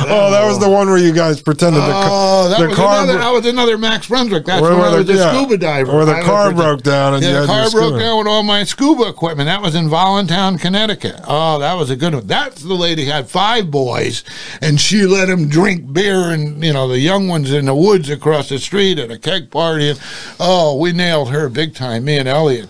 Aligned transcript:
Oh, 0.00 0.30
that 0.30 0.46
was 0.46 0.58
the 0.58 0.68
one 0.68 0.88
where 0.88 0.98
you 0.98 1.12
guys 1.12 1.40
pretended 1.42 1.80
the, 1.80 1.86
ca- 1.86 2.08
Oh, 2.10 2.48
that, 2.48 2.60
the 2.60 2.68
was 2.68 2.76
car 2.76 3.02
another, 3.02 3.18
that 3.18 3.30
was 3.30 3.46
another 3.46 3.78
Max 3.78 4.06
Brunswick. 4.08 4.44
That's 4.44 4.62
Where- 4.62 4.72
when 4.76 4.80
I 4.84 4.96
was 4.96 5.06
the- 5.06 5.14
a 5.14 5.16
yeah. 5.16 5.32
scuba 5.34 5.56
diver. 5.58 5.92
Where 5.96 6.04
the 6.04 6.14
I 6.16 6.22
car 6.22 6.52
broke 6.52 6.82
down 6.82 7.14
and 7.14 7.22
you 7.22 7.28
yeah, 7.30 7.40
had 7.40 7.48
the 7.48 7.52
your 7.52 7.62
car 7.62 7.70
broke 7.70 7.84
scuba. 7.90 7.98
down 7.98 8.18
with 8.18 8.26
all 8.26 8.42
my 8.42 8.64
scuba 8.64 9.08
equipment. 9.08 9.46
That 9.46 9.62
was 9.62 9.74
in 9.74 9.88
Voluntown, 9.88 10.58
Connecticut. 10.58 11.20
Oh, 11.26 11.58
that 11.58 11.74
was 11.74 11.90
a 11.90 11.96
good 11.96 12.14
one. 12.14 12.26
That's 12.26 12.62
the 12.62 12.74
lady 12.74 13.04
who 13.06 13.10
had 13.10 13.28
five 13.28 13.70
boys, 13.70 14.24
and 14.60 14.80
she 14.80 15.06
let 15.06 15.26
them 15.26 15.48
drink 15.48 15.92
beer 15.92 16.30
and 16.30 16.62
you 16.64 16.72
know 16.72 16.88
the 16.88 16.98
young 17.00 17.28
ones 17.28 17.52
in 17.52 17.66
the 17.66 17.74
woods 17.74 18.08
across 18.10 18.48
the 18.48 18.58
street 18.58 18.98
at 18.98 19.10
a 19.10 19.18
keg 19.18 19.50
party. 19.50 19.90
And, 19.90 20.00
oh, 20.38 20.76
we 20.76 20.92
nailed 20.92 21.30
her 21.30 21.48
big 21.48 21.74
time. 21.74 22.04
Me 22.04 22.18
and 22.18 22.28
Elliot. 22.28 22.68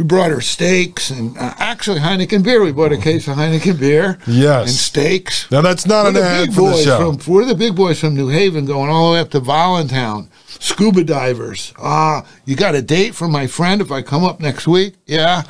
We 0.00 0.04
brought 0.04 0.30
her 0.30 0.40
steaks 0.40 1.10
and 1.10 1.36
uh, 1.36 1.52
actually 1.58 2.00
Heineken 2.00 2.42
beer. 2.42 2.62
We 2.62 2.72
bought 2.72 2.90
a 2.90 2.96
case 2.96 3.28
of 3.28 3.36
Heineken 3.36 3.78
beer. 3.78 4.16
Yes. 4.26 4.68
And 4.68 4.70
steaks. 4.70 5.50
Now 5.50 5.60
that's 5.60 5.86
not 5.86 6.04
We're 6.04 6.08
an 6.08 6.14
the 6.14 6.22
ad 6.22 6.46
big 6.46 6.56
for 6.56 6.70
the 6.70 6.82
show. 6.82 7.12
from 7.12 7.34
we're 7.34 7.44
the 7.44 7.54
big 7.54 7.76
boys 7.76 8.00
from 8.00 8.14
New 8.14 8.28
Haven 8.28 8.64
going 8.64 8.88
all 8.88 9.08
the 9.10 9.12
way 9.16 9.20
up 9.20 9.28
to 9.32 9.40
Voluntown. 9.40 10.30
Scuba 10.46 11.04
divers. 11.04 11.74
Ah, 11.76 12.24
you 12.46 12.56
got 12.56 12.74
a 12.74 12.80
date 12.80 13.14
from 13.14 13.30
my 13.30 13.46
friend 13.46 13.82
if 13.82 13.92
I 13.92 14.00
come 14.00 14.24
up 14.24 14.40
next 14.40 14.66
week? 14.66 14.94
Yeah. 15.04 15.42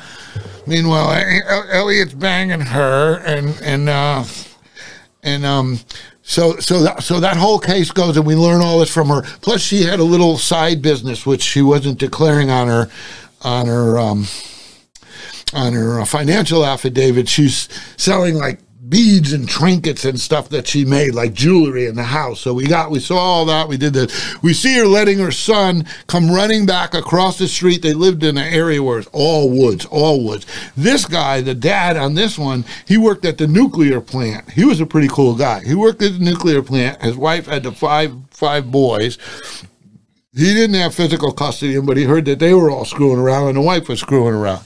Meanwhile, 0.67 1.23
Elliot's 1.71 2.13
banging 2.13 2.59
her 2.59 3.21
and 3.25 3.57
and 3.63 3.87
uh 3.87 4.25
and 5.23 5.45
um 5.45 5.79
so 6.23 6.57
so 6.57 6.83
that 6.83 7.03
so 7.03 7.21
that 7.21 7.37
whole 7.37 7.57
case 7.57 7.89
goes 7.91 8.17
and 8.17 8.25
we 8.25 8.35
learn 8.35 8.59
all 8.59 8.79
this 8.79 8.93
from 8.93 9.07
her. 9.07 9.21
Plus 9.39 9.61
she 9.61 9.83
had 9.83 10.01
a 10.01 10.03
little 10.03 10.37
side 10.37 10.81
business 10.81 11.25
which 11.25 11.41
she 11.41 11.61
wasn't 11.61 11.97
declaring 11.97 12.49
on 12.49 12.67
her 12.67 12.89
on 13.43 13.67
her 13.67 13.99
um 13.99 14.25
on 15.53 15.73
her 15.73 15.99
uh, 15.99 16.05
financial 16.05 16.65
affidavit, 16.65 17.27
she's 17.27 17.67
selling 17.97 18.35
like 18.35 18.59
beads 18.91 19.31
and 19.31 19.47
trinkets 19.47 20.05
and 20.05 20.19
stuff 20.19 20.49
that 20.49 20.67
she 20.67 20.83
made, 20.83 21.15
like 21.15 21.33
jewelry 21.33 21.87
in 21.87 21.95
the 21.95 22.03
house. 22.03 22.41
So 22.41 22.53
we 22.53 22.67
got, 22.67 22.91
we 22.91 22.99
saw 22.99 23.17
all 23.17 23.45
that. 23.45 23.67
We 23.67 23.77
did 23.77 23.93
that. 23.93 24.11
We 24.43 24.53
see 24.53 24.75
her 24.75 24.85
letting 24.85 25.17
her 25.19 25.31
son 25.31 25.85
come 26.07 26.29
running 26.29 26.65
back 26.65 26.93
across 26.93 27.39
the 27.39 27.47
street. 27.47 27.81
They 27.81 27.93
lived 27.93 28.23
in 28.23 28.37
an 28.37 28.53
area 28.53 28.83
where 28.83 28.99
it's 28.99 29.09
all 29.13 29.49
woods, 29.49 29.85
all 29.85 30.23
woods. 30.23 30.45
This 30.75 31.05
guy, 31.05 31.41
the 31.41 31.55
dad 31.55 31.95
on 31.95 32.13
this 32.15 32.37
one, 32.37 32.65
he 32.85 32.97
worked 32.97 33.25
at 33.25 33.37
the 33.37 33.47
nuclear 33.47 34.01
plant. 34.01 34.51
He 34.51 34.65
was 34.65 34.81
a 34.81 34.85
pretty 34.85 35.07
cool 35.07 35.35
guy. 35.35 35.63
He 35.63 35.73
worked 35.73 36.01
at 36.01 36.19
the 36.19 36.25
nuclear 36.25 36.61
plant. 36.61 37.01
His 37.01 37.15
wife 37.15 37.47
had 37.47 37.63
the 37.63 37.71
five 37.71 38.13
five 38.31 38.71
boys. 38.71 39.17
He 40.33 40.53
didn't 40.53 40.75
have 40.75 40.95
physical 40.95 41.33
custody 41.33 41.75
of 41.75 41.81
them, 41.81 41.85
but 41.87 41.97
he 41.97 42.05
heard 42.05 42.23
that 42.25 42.39
they 42.39 42.53
were 42.53 42.71
all 42.71 42.85
screwing 42.85 43.19
around 43.19 43.49
and 43.49 43.57
the 43.57 43.61
wife 43.61 43.89
was 43.89 43.99
screwing 43.99 44.33
around. 44.33 44.63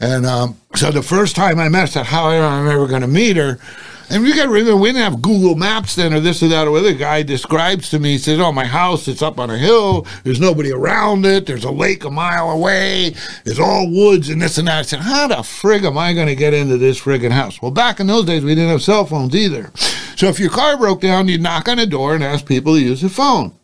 And 0.00 0.26
um, 0.26 0.60
so 0.74 0.90
the 0.90 1.02
first 1.02 1.36
time 1.36 1.60
I 1.60 1.68
met, 1.68 1.90
said, 1.90 2.06
how 2.06 2.30
am 2.30 2.66
I 2.66 2.72
ever 2.74 2.88
going 2.88 3.02
to 3.02 3.06
meet 3.06 3.36
her? 3.36 3.58
And 4.10 4.26
you 4.26 4.34
got 4.34 4.44
to 4.44 4.50
remember, 4.50 4.76
we 4.76 4.88
didn't 4.88 5.12
have 5.12 5.22
Google 5.22 5.54
Maps 5.54 5.94
then 5.94 6.12
or 6.12 6.18
this 6.20 6.42
or 6.42 6.48
that 6.48 6.66
or. 6.66 6.80
The 6.80 6.94
guy 6.94 7.22
describes 7.22 7.88
to 7.90 8.00
me, 8.00 8.12
he 8.12 8.18
says, 8.18 8.40
oh, 8.40 8.50
my 8.52 8.64
house, 8.64 9.08
it's 9.08 9.22
up 9.22 9.38
on 9.38 9.48
a 9.48 9.56
hill. 9.56 10.06
There's 10.24 10.40
nobody 10.40 10.72
around 10.72 11.24
it. 11.24 11.46
There's 11.46 11.64
a 11.64 11.70
lake 11.70 12.04
a 12.04 12.10
mile 12.10 12.50
away. 12.50 13.14
There's 13.44 13.58
all 13.60 13.88
woods 13.90 14.28
and 14.28 14.42
this 14.42 14.58
and 14.58 14.66
that. 14.66 14.78
I 14.78 14.82
said, 14.82 15.00
how 15.00 15.28
the 15.28 15.36
frig 15.36 15.84
am 15.84 15.98
I 15.98 16.14
going 16.14 16.28
to 16.28 16.36
get 16.36 16.52
into 16.52 16.78
this 16.78 17.00
friggin' 17.00 17.30
house? 17.30 17.62
Well, 17.62 17.70
back 17.70 18.00
in 18.00 18.08
those 18.08 18.26
days, 18.26 18.44
we 18.44 18.56
didn't 18.56 18.70
have 18.70 18.82
cell 18.82 19.06
phones 19.06 19.36
either. 19.36 19.70
So 20.16 20.26
if 20.28 20.40
your 20.40 20.50
car 20.50 20.76
broke 20.76 21.00
down, 21.00 21.28
you'd 21.28 21.42
knock 21.42 21.68
on 21.68 21.78
a 21.78 21.86
door 21.86 22.14
and 22.14 22.24
ask 22.24 22.44
people 22.44 22.74
to 22.74 22.80
use 22.80 23.02
the 23.02 23.08
phone. 23.08 23.56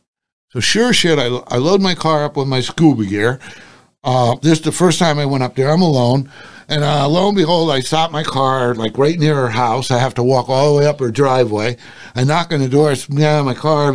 So 0.52 0.60
sure 0.60 0.92
shit, 0.92 1.18
I, 1.18 1.28
I 1.48 1.56
load 1.56 1.80
my 1.80 1.94
car 1.94 2.24
up 2.24 2.36
with 2.36 2.46
my 2.46 2.60
scuba 2.60 3.06
gear. 3.06 3.40
Uh, 4.04 4.36
this 4.42 4.58
is 4.58 4.60
the 4.60 4.72
first 4.72 4.98
time 4.98 5.18
I 5.18 5.24
went 5.24 5.42
up 5.42 5.56
there. 5.56 5.70
I'm 5.70 5.80
alone. 5.80 6.30
And 6.68 6.84
uh, 6.84 7.08
lo 7.08 7.28
and 7.28 7.36
behold, 7.36 7.70
I 7.70 7.80
stop 7.80 8.10
my 8.10 8.22
car 8.22 8.74
like 8.74 8.98
right 8.98 9.18
near 9.18 9.34
her 9.34 9.48
house. 9.48 9.90
I 9.90 9.98
have 9.98 10.12
to 10.14 10.22
walk 10.22 10.50
all 10.50 10.74
the 10.74 10.80
way 10.80 10.86
up 10.86 11.00
her 11.00 11.10
driveway. 11.10 11.78
I 12.14 12.24
knock 12.24 12.52
on 12.52 12.60
the 12.60 12.68
door. 12.68 12.90
I 12.90 12.94
say, 12.94 13.14
yeah, 13.14 13.40
my 13.40 13.54
car. 13.54 13.88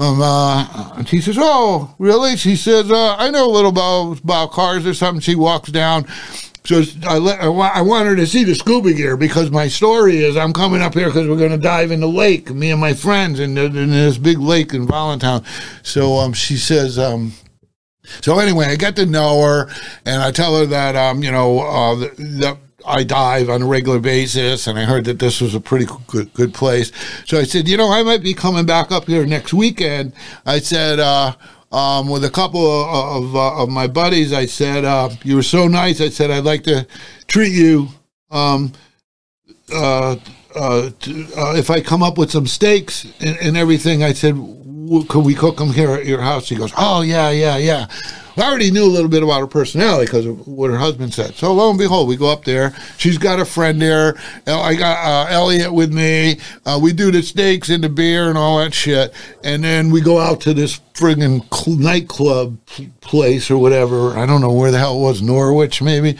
Um, 0.00 0.22
uh, 0.22 0.92
and 0.96 1.08
she 1.08 1.20
says, 1.20 1.36
"Oh, 1.38 1.94
really?" 1.98 2.36
She 2.36 2.54
says, 2.54 2.90
uh, 2.90 3.16
"I 3.16 3.30
know 3.30 3.50
a 3.50 3.52
little 3.52 3.70
about 3.70 4.20
about 4.20 4.52
cars 4.52 4.86
or 4.86 4.94
something." 4.94 5.20
She 5.20 5.34
walks 5.34 5.72
down. 5.72 6.06
So 6.68 6.82
I, 7.06 7.16
let, 7.16 7.40
I, 7.40 7.46
I 7.46 7.80
want 7.80 8.08
her 8.08 8.16
to 8.16 8.26
see 8.26 8.44
the 8.44 8.54
scuba 8.54 8.92
gear 8.92 9.16
because 9.16 9.50
my 9.50 9.68
story 9.68 10.18
is 10.18 10.36
I'm 10.36 10.52
coming 10.52 10.82
up 10.82 10.92
here 10.92 11.06
because 11.06 11.26
we're 11.26 11.38
going 11.38 11.50
to 11.50 11.56
dive 11.56 11.90
in 11.90 12.00
the 12.00 12.06
lake, 12.06 12.50
me 12.50 12.70
and 12.70 12.78
my 12.78 12.92
friends, 12.92 13.40
in, 13.40 13.56
in 13.56 13.88
this 13.88 14.18
big 14.18 14.38
lake 14.38 14.74
in 14.74 14.86
Voluntown. 14.86 15.46
So 15.82 16.16
um, 16.16 16.34
she 16.34 16.58
says, 16.58 16.98
um, 16.98 17.32
so 18.20 18.38
anyway, 18.38 18.66
I 18.66 18.76
get 18.76 18.96
to 18.96 19.06
know 19.06 19.40
her, 19.40 19.70
and 20.04 20.20
I 20.20 20.30
tell 20.30 20.58
her 20.58 20.66
that 20.66 20.94
um, 20.94 21.22
you 21.22 21.32
know 21.32 21.60
uh, 21.60 21.94
that 21.94 22.58
I 22.86 23.02
dive 23.02 23.48
on 23.48 23.62
a 23.62 23.66
regular 23.66 23.98
basis, 23.98 24.66
and 24.66 24.78
I 24.78 24.84
heard 24.84 25.06
that 25.06 25.20
this 25.20 25.40
was 25.40 25.54
a 25.54 25.60
pretty 25.60 25.86
good 26.06 26.34
good 26.34 26.52
place. 26.52 26.92
So 27.24 27.38
I 27.38 27.44
said, 27.44 27.66
you 27.66 27.78
know, 27.78 27.90
I 27.90 28.02
might 28.02 28.22
be 28.22 28.34
coming 28.34 28.66
back 28.66 28.92
up 28.92 29.06
here 29.06 29.24
next 29.24 29.54
weekend. 29.54 30.12
I 30.44 30.58
said. 30.58 31.00
Uh, 31.00 31.34
um, 31.70 32.08
with 32.08 32.24
a 32.24 32.30
couple 32.30 32.64
of 32.64 33.24
of, 33.24 33.36
uh, 33.36 33.62
of 33.62 33.68
my 33.68 33.86
buddies, 33.86 34.32
I 34.32 34.46
said, 34.46 34.84
uh, 34.84 35.10
"You 35.24 35.36
were 35.36 35.42
so 35.42 35.68
nice." 35.68 36.00
I 36.00 36.08
said, 36.08 36.30
"I'd 36.30 36.44
like 36.44 36.64
to 36.64 36.86
treat 37.26 37.52
you 37.52 37.88
um, 38.30 38.72
uh, 39.72 40.16
uh, 40.54 40.90
to, 41.00 41.28
uh, 41.36 41.54
if 41.56 41.70
I 41.70 41.80
come 41.80 42.02
up 42.02 42.18
with 42.18 42.30
some 42.30 42.46
steaks 42.46 43.04
and, 43.20 43.36
and 43.38 43.56
everything, 43.56 44.02
I 44.02 44.12
said, 44.12 44.34
could 45.08 45.24
we 45.24 45.34
cook 45.34 45.58
them 45.58 45.72
here 45.72 45.90
at 45.90 46.06
your 46.06 46.20
house? 46.20 46.48
He 46.48 46.56
goes, 46.56 46.72
oh, 46.76 47.02
yeah, 47.02 47.30
yeah, 47.30 47.56
yeah. 47.58 47.86
I 48.38 48.48
already 48.48 48.70
knew 48.70 48.84
a 48.84 48.86
little 48.86 49.08
bit 49.08 49.22
about 49.22 49.40
her 49.40 49.46
personality 49.46 50.06
because 50.06 50.26
of 50.26 50.46
what 50.46 50.70
her 50.70 50.78
husband 50.78 51.12
said. 51.12 51.34
So 51.34 51.52
lo 51.52 51.70
and 51.70 51.78
behold, 51.78 52.08
we 52.08 52.16
go 52.16 52.30
up 52.30 52.44
there. 52.44 52.74
She's 52.96 53.18
got 53.18 53.40
a 53.40 53.44
friend 53.44 53.80
there. 53.80 54.16
I 54.46 54.74
got 54.74 55.04
uh, 55.04 55.30
Elliot 55.30 55.72
with 55.72 55.92
me. 55.92 56.38
Uh, 56.64 56.78
we 56.80 56.92
do 56.92 57.10
the 57.10 57.22
steaks 57.22 57.68
and 57.68 57.82
the 57.82 57.88
beer 57.88 58.28
and 58.28 58.38
all 58.38 58.58
that 58.58 58.74
shit. 58.74 59.12
And 59.42 59.64
then 59.64 59.90
we 59.90 60.00
go 60.00 60.18
out 60.18 60.40
to 60.42 60.54
this 60.54 60.80
friggin' 60.94 61.42
cl- 61.52 61.76
nightclub 61.76 62.58
place 63.00 63.50
or 63.50 63.58
whatever. 63.58 64.16
I 64.16 64.26
don't 64.26 64.40
know 64.40 64.52
where 64.52 64.70
the 64.70 64.78
hell 64.78 64.98
it 64.98 65.02
was, 65.02 65.22
Norwich 65.22 65.82
maybe. 65.82 66.16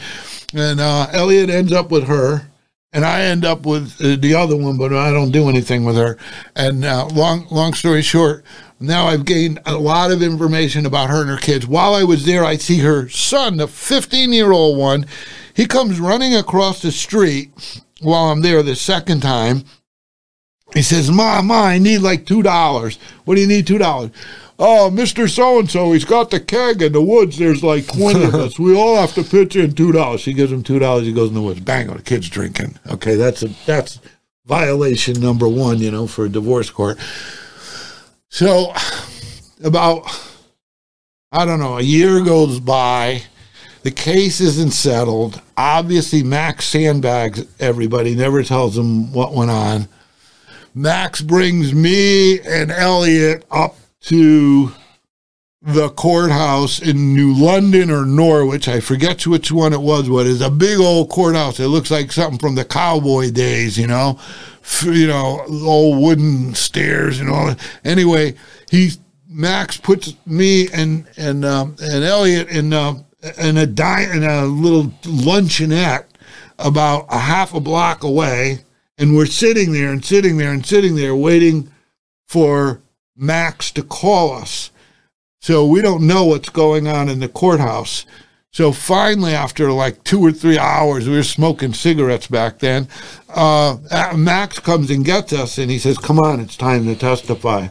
And 0.53 0.79
uh, 0.79 1.07
Elliot 1.11 1.49
ends 1.49 1.71
up 1.71 1.91
with 1.91 2.07
her 2.07 2.48
and 2.91 3.05
I 3.05 3.21
end 3.21 3.45
up 3.45 3.65
with 3.65 4.01
uh, 4.01 4.15
the 4.15 4.33
other 4.33 4.55
one, 4.55 4.77
but 4.77 4.93
I 4.93 5.11
don't 5.11 5.31
do 5.31 5.49
anything 5.49 5.85
with 5.85 5.95
her. 5.95 6.17
And 6.55 6.83
uh, 6.83 7.07
long, 7.07 7.47
long 7.51 7.73
story 7.73 8.01
short, 8.01 8.43
now 8.79 9.07
I've 9.07 9.25
gained 9.25 9.59
a 9.65 9.77
lot 9.77 10.11
of 10.11 10.23
information 10.23 10.85
about 10.85 11.09
her 11.09 11.21
and 11.21 11.29
her 11.29 11.37
kids. 11.37 11.67
While 11.67 11.93
I 11.93 12.03
was 12.03 12.25
there, 12.25 12.43
I 12.43 12.57
see 12.57 12.79
her 12.79 13.07
son, 13.09 13.57
the 13.57 13.67
15 13.67 14.33
year 14.33 14.51
old 14.51 14.77
one. 14.77 15.05
He 15.53 15.65
comes 15.65 15.99
running 15.99 16.35
across 16.35 16.81
the 16.81 16.91
street 16.91 17.51
while 18.01 18.31
I'm 18.31 18.41
there 18.41 18.63
the 18.63 18.75
second 18.75 19.21
time. 19.21 19.65
He 20.73 20.81
says, 20.81 21.11
"Ma, 21.11 21.41
ma, 21.41 21.63
I 21.63 21.79
need 21.79 21.97
like 21.97 22.25
two 22.25 22.43
dollars. 22.43 22.97
What 23.25 23.35
do 23.35 23.41
you 23.41 23.47
need 23.47 23.67
two 23.67 23.79
dollars?" 23.79 24.11
Oh, 24.61 24.91
Mister 24.91 25.29
So 25.29 25.57
and 25.57 25.71
So, 25.71 25.93
he's 25.93 26.03
got 26.03 26.31
the 26.31 26.39
keg 26.39 26.81
in 26.81 26.91
the 26.91 27.01
woods. 27.01 27.37
There's 27.37 27.63
like 27.63 27.87
twenty 27.87 28.25
of 28.25 28.35
us. 28.35 28.59
We 28.59 28.75
all 28.75 28.97
have 28.97 29.13
to 29.13 29.23
pitch 29.23 29.55
in 29.55 29.73
two 29.73 29.93
dollars. 29.93 30.19
She 30.19 30.33
gives 30.33 30.51
him 30.51 30.63
two 30.63 30.79
dollars. 30.79 31.05
He 31.05 31.13
goes 31.13 31.29
in 31.29 31.35
the 31.35 31.41
woods. 31.41 31.61
Bang! 31.61 31.87
The 31.87 32.01
kid's 32.01 32.29
drinking. 32.29 32.77
Okay, 32.91 33.15
that's 33.15 33.41
a 33.41 33.47
that's 33.65 34.01
violation 34.45 35.21
number 35.21 35.47
one. 35.47 35.79
You 35.79 35.91
know, 35.91 36.07
for 36.07 36.25
a 36.25 36.29
divorce 36.29 36.69
court. 36.69 36.99
So, 38.27 38.73
about 39.63 40.03
I 41.31 41.45
don't 41.45 41.59
know, 41.59 41.77
a 41.77 41.81
year 41.81 42.21
goes 42.21 42.59
by. 42.59 43.23
The 43.83 43.91
case 43.91 44.41
isn't 44.41 44.71
settled. 44.71 45.41
Obviously, 45.55 46.21
Max 46.21 46.65
sandbags 46.65 47.45
everybody. 47.61 48.13
Never 48.13 48.43
tells 48.43 48.75
them 48.75 49.13
what 49.13 49.33
went 49.33 49.51
on. 49.51 49.87
Max 50.75 51.21
brings 51.21 51.73
me 51.73 52.41
and 52.41 52.71
Elliot 52.71 53.45
up 53.49 53.77
to 54.01 54.71
the 55.61 55.89
courthouse 55.89 56.79
in 56.81 57.13
New 57.13 57.33
London 57.33 57.91
or 57.91 58.05
Norwich. 58.05 58.67
I 58.67 58.79
forget 58.79 59.27
which 59.27 59.51
one 59.51 59.73
it 59.73 59.81
was, 59.81 60.07
but 60.07 60.25
it's 60.25 60.41
a 60.41 60.49
big 60.49 60.79
old 60.79 61.09
courthouse. 61.09 61.59
It 61.59 61.67
looks 61.67 61.91
like 61.91 62.11
something 62.11 62.39
from 62.39 62.55
the 62.55 62.63
cowboy 62.63 63.31
days, 63.31 63.77
you 63.77 63.87
know, 63.87 64.19
you 64.83 65.07
know, 65.07 65.43
old 65.49 66.01
wooden 66.01 66.55
stairs 66.55 67.19
and 67.19 67.29
all. 67.29 67.55
Anyway, 67.83 68.35
he 68.69 68.91
Max 69.27 69.77
puts 69.77 70.15
me 70.25 70.69
and 70.73 71.05
and 71.17 71.45
um, 71.45 71.75
and 71.81 72.03
Elliot 72.03 72.47
in 72.49 72.73
uh, 72.73 72.95
in 73.37 73.57
a 73.57 73.67
di- 73.67 74.09
in 74.11 74.23
a 74.23 74.45
little 74.45 74.85
luncheonette 75.03 76.05
about 76.57 77.05
a 77.09 77.19
half 77.19 77.53
a 77.53 77.59
block 77.59 78.03
away, 78.03 78.59
and 78.97 79.15
we're 79.15 79.25
sitting 79.25 79.71
there 79.71 79.91
and 79.91 80.03
sitting 80.03 80.37
there 80.37 80.51
and 80.51 80.65
sitting 80.65 80.95
there 80.95 81.15
waiting 81.15 81.71
for 82.27 82.81
Max 83.19 83.71
to 83.71 83.83
call 83.83 84.33
us. 84.33 84.71
So 85.41 85.65
we 85.65 85.81
don't 85.81 86.07
know 86.07 86.25
what's 86.25 86.49
going 86.49 86.87
on 86.87 87.09
in 87.09 87.19
the 87.19 87.29
courthouse. 87.29 88.05
So 88.51 88.71
finally, 88.71 89.33
after 89.33 89.71
like 89.71 90.03
two 90.03 90.25
or 90.25 90.31
three 90.31 90.57
hours, 90.57 91.07
we 91.07 91.15
were 91.15 91.23
smoking 91.23 91.73
cigarettes 91.73 92.27
back 92.27 92.59
then. 92.59 92.87
Uh, 93.29 93.77
uh, 93.91 94.13
Max 94.17 94.59
comes 94.59 94.89
and 94.89 95.05
gets 95.05 95.31
us, 95.31 95.59
and 95.59 95.69
he 95.69 95.77
says, 95.77 95.99
"Come 95.99 96.19
on, 96.19 96.39
it's 96.39 96.57
time 96.57 96.85
to 96.85 96.95
testify." 96.95 97.67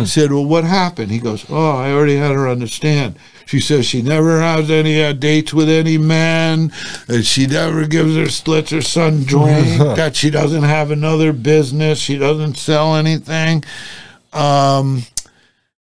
I 0.00 0.04
said, 0.04 0.32
Well, 0.32 0.44
what 0.44 0.64
happened? 0.64 1.10
He 1.10 1.20
goes, 1.20 1.46
Oh, 1.48 1.76
I 1.76 1.92
already 1.92 2.16
had 2.16 2.32
her 2.32 2.48
understand. 2.48 3.16
She 3.46 3.60
says 3.60 3.86
she 3.86 4.02
never 4.02 4.40
has 4.40 4.70
any 4.70 5.02
uh, 5.02 5.12
dates 5.12 5.54
with 5.54 5.68
any 5.68 5.98
man, 5.98 6.72
and 7.06 7.24
she 7.24 7.46
never 7.46 7.86
gives 7.86 8.14
her 8.14 8.50
lets 8.50 8.70
her 8.70 8.82
son 8.82 9.22
drink, 9.22 9.78
that 9.96 10.16
she 10.16 10.30
doesn't 10.30 10.64
have 10.64 10.90
another 10.90 11.32
business, 11.32 11.98
she 11.98 12.18
doesn't 12.18 12.56
sell 12.56 12.96
anything. 12.96 13.64
Um, 14.32 15.02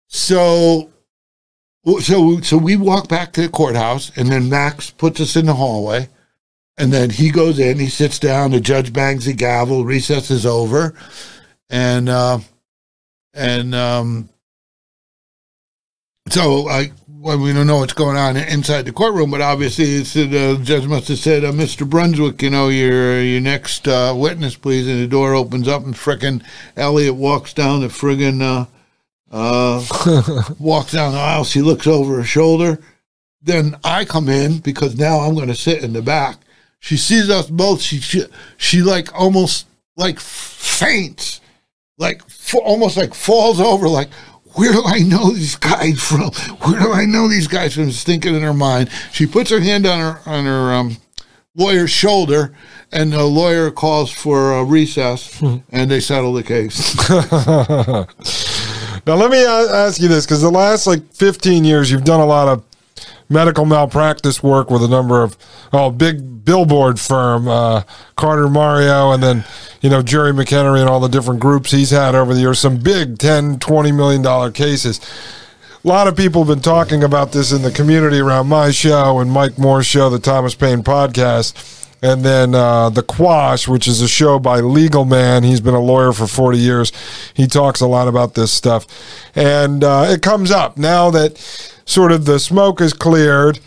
so 0.09 0.91
so 2.01 2.41
so 2.41 2.57
we 2.57 2.77
walk 2.77 3.09
back 3.09 3.33
to 3.33 3.43
the 3.43 3.49
courthouse 3.49 4.11
and 4.17 4.31
then 4.31 4.49
max 4.49 4.91
puts 4.91 5.21
us 5.21 5.37
in 5.37 5.47
the 5.47 5.55
hallway 5.55 6.09
and 6.79 6.93
then 6.93 7.11
he 7.11 7.31
goes 7.31 7.59
in 7.59 7.79
he 7.79 7.89
sits 7.89 8.19
down 8.19 8.51
the 8.51 8.61
judge 8.61 8.93
bangs 8.93 9.27
the 9.27 9.33
gavel 9.35 9.85
recess 9.85 10.31
is 10.31 10.47
over 10.47 10.95
and 11.69 12.09
uh 12.09 12.39
and 13.35 13.75
um 13.75 14.29
so 16.31 16.69
i 16.69 16.91
well, 17.25 17.39
we 17.39 17.55
don't 17.55 17.67
know 17.67 17.79
what's 17.79 17.95
going 17.95 18.19
on 18.19 18.37
inside 18.37 18.85
the 18.85 18.93
courtroom, 18.93 19.31
but 19.31 19.41
obviously 19.41 19.95
it's, 19.95 20.15
uh, 20.15 20.27
the 20.27 20.61
judge 20.63 20.87
must 20.87 21.09
have 21.09 21.19
said, 21.19 21.43
uh, 21.43 21.53
"Mr. 21.53 21.89
Brunswick, 21.89 22.43
you 22.43 22.51
know, 22.51 22.69
your 22.69 23.19
your 23.23 23.41
next 23.41 23.89
uh, 23.89 24.13
witness, 24.15 24.57
please." 24.57 24.87
And 24.87 25.01
the 25.01 25.07
door 25.07 25.33
opens 25.33 25.67
up, 25.67 25.87
and 25.87 25.95
frickin' 25.95 26.45
Elliot 26.77 27.15
walks 27.15 27.55
down 27.55 27.81
the 27.81 27.87
friggin' 27.87 28.43
uh, 28.43 28.67
uh, 29.33 30.43
walks 30.59 30.93
down 30.93 31.13
the 31.13 31.19
aisle. 31.19 31.45
She 31.45 31.63
looks 31.63 31.87
over 31.87 32.17
her 32.17 32.25
shoulder. 32.25 32.79
Then 33.41 33.79
I 33.83 34.05
come 34.05 34.29
in 34.29 34.59
because 34.59 34.99
now 34.99 35.21
I'm 35.21 35.35
going 35.35 35.49
to 35.49 35.55
sit 35.55 35.83
in 35.83 35.95
the 35.95 36.03
back. 36.03 36.37
She 36.79 36.99
sees 36.99 37.31
us 37.31 37.49
both. 37.49 37.81
She 37.81 38.01
she, 38.01 38.25
she 38.59 38.83
like 38.83 39.19
almost 39.19 39.67
like 39.97 40.21
faints, 40.21 41.41
like 41.97 42.21
f- 42.27 42.55
almost 42.63 42.99
like 42.99 43.15
falls 43.15 43.63
over. 43.63 43.89
Like 43.89 44.11
where 44.55 44.73
do 44.73 44.83
I 44.85 45.01
know 45.01 45.31
these 45.31 45.57
guys 45.57 46.01
from? 46.03 46.31
Where 46.61 46.81
do 46.81 46.93
I 46.93 47.05
know 47.05 47.29
these 47.29 47.49
guys 47.49 47.75
from? 47.75 47.89
Is 47.89 48.03
thinking 48.03 48.35
in 48.35 48.43
her 48.43 48.55
mind. 48.55 48.91
She 49.13 49.27
puts 49.27 49.51
her 49.51 49.61
hand 49.61 49.87
on 49.87 50.01
her 50.01 50.21
on 50.27 50.45
her 50.47 50.73
um, 50.73 50.97
lawyer's 51.55 51.91
shoulder, 51.91 52.55
and 52.93 53.13
the 53.13 53.25
lawyer 53.25 53.71
calls 53.71 54.11
for 54.11 54.53
a 54.55 54.65
recess, 54.65 55.41
and 55.71 55.91
they 55.91 56.01
settle 56.01 56.33
the 56.33 56.43
case. 56.43 56.95
Now 59.07 59.17
let 59.17 59.31
me 59.31 59.45
ask 59.45 60.01
you 60.01 60.09
this, 60.09 60.25
because 60.25 60.41
the 60.41 60.51
last 60.51 60.87
like 60.87 61.13
15 61.13 61.65
years, 61.65 61.91
you've 61.91 62.05
done 62.05 62.21
a 62.21 62.25
lot 62.27 62.49
of 62.49 62.65
medical 63.29 63.65
malpractice 63.65 64.43
work 64.43 64.71
with 64.71 64.83
a 64.83 64.89
number 64.89 65.23
of 65.23 65.37
oh 65.73 65.91
big 65.91 66.45
billboard 66.45 67.01
firm, 67.01 67.49
uh, 67.49 67.83
Carter 68.17 68.49
Mario, 68.49 69.13
and 69.13 69.23
then 69.23 69.45
you 69.81 69.91
know 69.91 70.03
Jerry 70.03 70.33
McHenry 70.33 70.81
and 70.81 70.89
all 70.89 71.01
the 71.01 71.09
different 71.09 71.41
groups 71.41 71.71
he's 71.71 71.91
had 71.91 72.15
over 72.15 72.35
the 72.35 72.41
years. 72.41 72.59
Some 72.59 72.79
big 72.79 73.19
10, 73.19 73.59
20 73.59 73.93
million 73.93 74.23
dollar 74.23 74.51
cases. 74.51 75.01
A 75.85 75.89
lot 75.89 76.09
of 76.09 76.17
people 76.17 76.43
have 76.43 76.49
been 76.49 76.63
talking 76.63 77.05
about 77.05 77.33
this 77.33 77.53
in 77.53 77.61
the 77.61 77.71
community 77.71 78.19
around 78.19 78.49
my 78.49 78.71
show 78.71 79.21
and 79.21 79.31
Mike 79.31 79.59
Moore's 79.59 79.85
show, 79.85 80.09
the 80.09 80.19
Thomas 80.19 80.55
Paine 80.55 80.83
podcast. 80.83 81.83
And 82.01 82.23
then 82.23 82.55
uh, 82.55 82.91
The 82.91 83.03
Quash, 83.03 83.67
which 83.67 83.89
is 83.89 84.03
a 84.03 84.09
show 84.09 84.39
by 84.39 84.61
Legal 84.61 85.07
Man. 85.07 85.43
He's 85.43 85.61
been 85.63 85.75
a 85.75 85.81
lawyer 85.81 86.13
for 86.13 86.27
40 86.27 86.59
years. 86.59 86.93
He 87.33 87.47
talks 87.47 87.81
a 87.81 87.87
lot 87.87 88.09
about 88.09 88.35
this 88.35 88.53
stuff. 88.53 88.87
And 89.35 89.83
uh, 89.83 90.07
it 90.09 90.21
comes 90.21 90.51
up 90.51 90.77
now 90.77 91.11
that 91.11 91.74
sort 91.85 92.13
of 92.13 92.25
the 92.25 92.39
smoke 92.39 92.81
is 92.81 92.93
cleared 92.93 93.59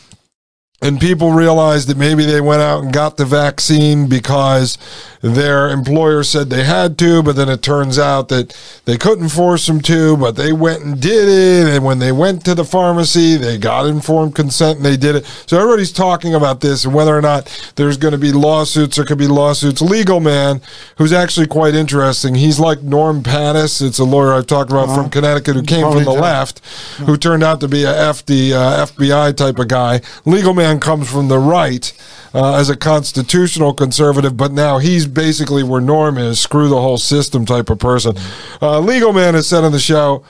and 0.80 1.00
people 1.00 1.32
realize 1.32 1.88
that 1.88 1.98
maybe 1.98 2.24
they 2.24 2.40
went 2.40 2.62
out 2.62 2.84
and 2.84 2.94
got 2.94 3.18
the 3.18 3.26
vaccine 3.26 4.08
because 4.08 4.78
their 5.22 5.70
employer 5.70 6.24
said 6.24 6.52
they 6.52 6.64
had 6.64 7.00
to, 7.00 7.24
but 7.24 7.36
then 7.36 7.50
it 7.50 7.64
turns 7.64 7.98
out 7.98 8.30
that 8.30 8.56
they 8.86 8.96
couldn't 8.96 9.30
force 9.30 9.66
them 9.66 9.82
to, 9.82 10.16
but 10.18 10.36
they 10.36 10.54
went 10.54 10.84
and 10.84 11.02
did 11.02 11.28
it. 11.28 11.76
And 11.76 11.84
when 11.84 11.98
they 11.98 12.12
went 12.12 12.46
to 12.46 12.54
the 12.54 12.64
pharmacy, 12.64 13.38
they 13.38 13.58
got 13.58 13.88
informed 13.88 14.36
consent 14.36 14.78
and 14.78 14.86
they 14.86 14.98
did 14.98 15.16
it. 15.16 15.26
So 15.48 15.58
everybody's 15.58 15.92
talking 15.92 16.36
about 16.36 16.62
this 16.62 16.86
and 16.86 16.94
whether 16.94 17.18
or 17.18 17.22
not 17.22 17.74
there's 17.76 17.98
going 17.98 18.12
to 18.12 18.20
be 18.20 18.32
lawsuits. 18.32 18.98
There 18.98 19.06
could 19.06 19.18
be 19.18 19.28
lawsuits. 19.28 19.82
Legal 19.82 20.20
Man, 20.20 20.62
who's 20.98 21.12
actually 21.12 21.48
quite 21.48 21.74
interesting. 21.74 22.36
He's 22.36 22.60
like 22.60 22.84
Norm 22.84 23.24
Pattis. 23.24 23.82
It's 23.82 23.98
a 23.98 24.04
lawyer 24.04 24.34
I've 24.34 24.48
talked 24.48 24.70
about 24.70 24.94
from 24.94 25.10
Connecticut 25.10 25.56
who 25.56 25.64
came 25.64 25.92
from 25.92 26.04
the 26.04 26.12
Ponytail. 26.12 26.22
left, 26.22 26.66
who 27.00 27.18
turned 27.18 27.44
out 27.44 27.62
to 27.62 27.68
be 27.68 27.84
a 27.84 27.94
FD, 27.94 28.52
uh, 28.52 28.86
FBI 28.86 29.36
type 29.36 29.58
of 29.58 29.68
guy. 29.68 30.02
Legal 30.26 30.54
Man 30.54 30.67
comes 30.80 31.12
from 31.12 31.28
the 31.28 31.40
right 31.40 31.92
uh, 32.34 32.56
as 32.56 32.70
a 32.70 32.76
constitutional 32.76 33.74
conservative, 33.74 34.36
but 34.36 34.52
now 34.52 34.78
he's 34.78 35.08
basically 35.08 35.64
where 35.64 35.82
Norm 35.82 36.18
is, 36.18 36.40
screw 36.40 36.70
the 36.70 36.82
whole 36.82 36.98
system 36.98 37.46
type 37.46 37.70
of 37.70 37.80
person. 37.80 38.16
Uh, 38.62 38.80
Legal 38.80 39.14
Man 39.14 39.34
has 39.34 39.48
said 39.48 39.64
on 39.64 39.72
the 39.72 39.80
show, 39.80 40.24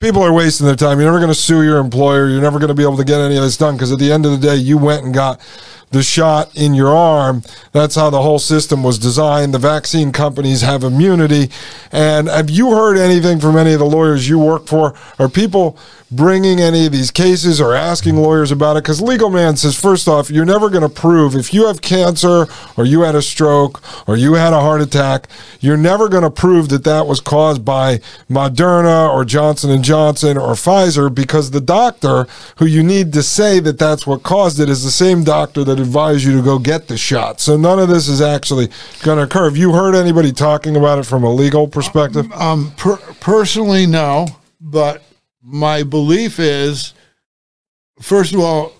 people 0.00 0.22
are 0.22 0.32
wasting 0.32 0.66
their 0.66 0.76
time. 0.76 0.98
You're 0.98 1.08
never 1.08 1.18
going 1.18 1.32
to 1.32 1.34
sue 1.34 1.62
your 1.62 1.78
employer. 1.78 2.28
You're 2.28 2.40
never 2.40 2.58
going 2.58 2.68
to 2.68 2.74
be 2.74 2.82
able 2.82 2.96
to 2.96 3.04
get 3.04 3.20
any 3.20 3.36
of 3.36 3.42
this 3.42 3.56
done 3.56 3.74
because 3.76 3.92
at 3.92 3.98
the 3.98 4.12
end 4.12 4.26
of 4.26 4.32
the 4.32 4.38
day, 4.38 4.56
you 4.56 4.78
went 4.78 5.04
and 5.04 5.12
got 5.12 5.40
the 5.90 6.02
shot 6.02 6.56
in 6.56 6.72
your 6.72 6.88
arm. 6.88 7.42
That's 7.72 7.96
how 7.96 8.10
the 8.10 8.22
whole 8.22 8.38
system 8.38 8.82
was 8.82 8.98
designed. 8.98 9.52
The 9.52 9.58
vaccine 9.58 10.12
companies 10.12 10.62
have 10.62 10.84
immunity. 10.84 11.50
And 11.92 12.28
have 12.28 12.48
you 12.48 12.70
heard 12.70 12.96
anything 12.96 13.40
from 13.40 13.56
any 13.56 13.72
of 13.72 13.80
the 13.80 13.86
lawyers 13.86 14.28
you 14.28 14.38
work 14.38 14.66
for? 14.66 14.94
Are 15.18 15.28
people 15.28 15.76
bringing 16.10 16.60
any 16.60 16.86
of 16.86 16.92
these 16.92 17.10
cases 17.10 17.60
or 17.60 17.74
asking 17.74 18.16
lawyers 18.16 18.50
about 18.50 18.76
it? 18.76 18.82
Because 18.82 19.00
Legal 19.00 19.30
Man 19.30 19.56
says, 19.56 19.78
first 19.78 20.08
off, 20.08 20.30
you're 20.30 20.44
never 20.44 20.68
going 20.68 20.82
to 20.82 20.88
prove 20.88 21.34
if 21.34 21.54
you 21.54 21.66
have 21.66 21.82
cancer 21.82 22.46
or 22.76 22.84
you 22.84 23.02
had 23.02 23.14
a 23.14 23.22
stroke 23.22 23.80
or 24.08 24.16
you 24.16 24.34
had 24.34 24.52
a 24.52 24.60
heart 24.60 24.80
attack, 24.80 25.28
you're 25.60 25.76
never 25.76 26.08
going 26.08 26.22
to 26.22 26.30
prove 26.30 26.68
that 26.70 26.84
that 26.84 27.06
was 27.06 27.20
caused 27.20 27.64
by 27.64 27.98
Moderna 28.28 29.12
or 29.12 29.24
Johnson 29.24 29.70
and 29.70 29.84
Johnson 29.84 30.36
or 30.36 30.54
Pfizer 30.54 31.14
because 31.14 31.50
the 31.50 31.60
doctor 31.60 32.26
who 32.56 32.66
you 32.66 32.82
need 32.82 33.12
to 33.12 33.22
say 33.22 33.60
that 33.60 33.78
that's 33.78 34.06
what 34.06 34.22
caused 34.22 34.60
it 34.60 34.68
is 34.68 34.84
the 34.84 34.90
same 34.90 35.24
doctor 35.24 35.64
that 35.64 35.78
advised 35.78 36.24
you 36.24 36.36
to 36.36 36.42
go 36.42 36.58
get 36.58 36.88
the 36.88 36.96
shot. 36.96 37.40
So 37.40 37.56
none 37.56 37.78
of 37.78 37.88
this 37.88 38.08
is 38.08 38.20
actually 38.20 38.68
going 39.02 39.18
to 39.18 39.24
occur. 39.24 39.44
Have 39.44 39.56
you 39.56 39.72
heard 39.72 39.94
anybody 39.94 40.32
talking 40.32 40.76
about 40.76 40.98
it 40.98 41.06
from 41.06 41.24
a 41.24 41.32
legal 41.32 41.68
perspective? 41.68 42.30
Um, 42.32 42.72
per- 42.76 42.96
personally, 43.20 43.86
no, 43.86 44.26
but 44.60 45.02
my 45.42 45.82
belief 45.82 46.38
is, 46.38 46.92
first 48.00 48.34
of 48.34 48.40
all, 48.40 48.72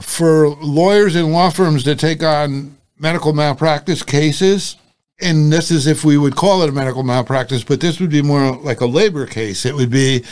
for 0.00 0.48
lawyers 0.48 1.14
and 1.14 1.32
law 1.32 1.50
firms 1.50 1.84
to 1.84 1.94
take 1.94 2.22
on 2.22 2.76
medical 2.98 3.32
malpractice 3.32 4.02
cases, 4.02 4.76
and 5.20 5.52
this 5.52 5.70
is 5.70 5.86
if 5.86 6.04
we 6.04 6.18
would 6.18 6.36
call 6.36 6.62
it 6.62 6.68
a 6.68 6.72
medical 6.72 7.02
malpractice, 7.02 7.62
but 7.62 7.80
this 7.80 8.00
would 8.00 8.10
be 8.10 8.22
more 8.22 8.56
like 8.56 8.80
a 8.80 8.86
labor 8.86 9.26
case. 9.26 9.64
It 9.64 9.74
would 9.74 9.90
be 9.90 10.24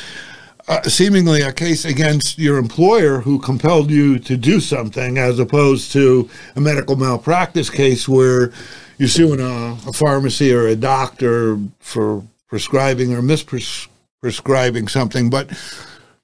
uh, 0.69 0.83
seemingly 0.83 1.43
a 1.43 1.53
case 1.53 1.85
against 1.85 2.39
your 2.39 2.59
employer 2.59 3.21
who 3.21 3.39
compelled 3.39 3.91
you 3.91 4.19
to 4.19 4.37
do 4.37 4.61
something, 4.61 5.19
as 5.19 5.39
opposed 5.39 5.93
to 5.93 6.29
a 6.57 6.61
medical 6.61 6.97
malpractice 6.97 7.71
case 7.71 8.09
where 8.09 8.53
you're 8.99 9.09
suing 9.09 9.41
a, 9.41 9.77
a 9.89 9.93
pharmacy 9.93 10.53
or 10.53 10.67
a 10.67 10.77
doctor 10.77 11.59
for 11.79 12.25
prescribing 12.49 13.15
or 13.15 13.23
misprescribing 13.23 13.89
something. 14.89 15.31
But 15.31 15.51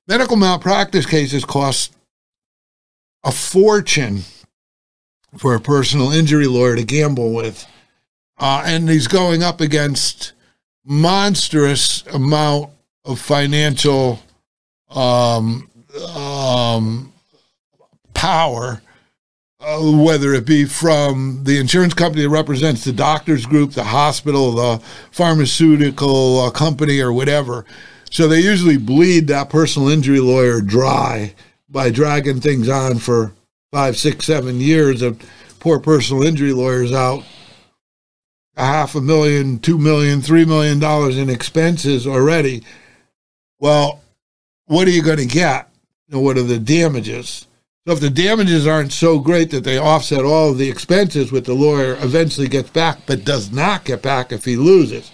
medical 0.06 0.36
malpractice 0.36 1.06
cases 1.06 1.44
cost 1.44 1.92
a 3.24 3.32
fortune 3.32 4.22
for 5.36 5.54
a 5.54 5.60
personal 5.60 6.10
injury 6.10 6.46
lawyer 6.46 6.76
to 6.76 6.84
gamble 6.84 7.34
with. 7.34 7.66
Uh, 8.38 8.62
and 8.64 8.88
he's 8.88 9.08
going 9.08 9.42
up 9.42 9.60
against 9.60 10.32
monstrous 10.84 12.06
amount 12.06 12.70
of 13.04 13.18
financial 13.18 14.22
um, 14.90 15.68
um, 16.14 17.12
power, 18.14 18.80
uh, 19.60 19.80
whether 19.80 20.34
it 20.34 20.46
be 20.46 20.64
from 20.64 21.42
the 21.42 21.58
insurance 21.58 21.94
company 21.94 22.22
that 22.22 22.28
represents 22.28 22.84
the 22.84 22.92
doctors 22.92 23.44
group, 23.44 23.72
the 23.72 23.84
hospital, 23.84 24.52
the 24.52 24.78
pharmaceutical 25.10 26.40
uh, 26.40 26.50
company, 26.50 27.00
or 27.00 27.12
whatever. 27.12 27.64
So 28.10 28.28
they 28.28 28.40
usually 28.40 28.76
bleed 28.76 29.26
that 29.26 29.50
personal 29.50 29.88
injury 29.88 30.20
lawyer 30.20 30.60
dry 30.60 31.34
by 31.68 31.90
dragging 31.90 32.40
things 32.40 32.68
on 32.68 32.98
for 32.98 33.32
five, 33.72 33.96
six, 33.96 34.26
seven 34.26 34.60
years 34.60 35.02
of 35.02 35.20
poor 35.58 35.80
personal 35.80 36.22
injury 36.22 36.52
lawyers 36.52 36.92
out 36.92 37.24
a 38.56 38.64
half 38.64 38.94
a 38.94 39.00
million, 39.00 39.58
two 39.58 39.78
million, 39.78 40.22
three 40.22 40.44
million 40.44 40.78
dollars 40.78 41.18
in 41.18 41.28
expenses 41.28 42.06
already. 42.06 42.62
Well, 43.58 44.00
what 44.66 44.86
are 44.86 44.92
you 44.92 45.02
going 45.02 45.18
to 45.18 45.26
get? 45.26 45.68
And 46.10 46.22
what 46.22 46.38
are 46.38 46.42
the 46.42 46.58
damages? 46.58 47.47
So 47.88 47.94
if 47.94 48.00
the 48.00 48.10
damages 48.10 48.66
aren't 48.66 48.92
so 48.92 49.18
great 49.18 49.50
that 49.50 49.64
they 49.64 49.78
offset 49.78 50.22
all 50.22 50.50
of 50.50 50.58
the 50.58 50.68
expenses, 50.68 51.32
what 51.32 51.46
the 51.46 51.54
lawyer 51.54 51.96
eventually 52.02 52.46
gets 52.46 52.68
back, 52.68 52.98
but 53.06 53.24
does 53.24 53.50
not 53.50 53.86
get 53.86 54.02
back 54.02 54.30
if 54.30 54.44
he 54.44 54.56
loses. 54.56 55.10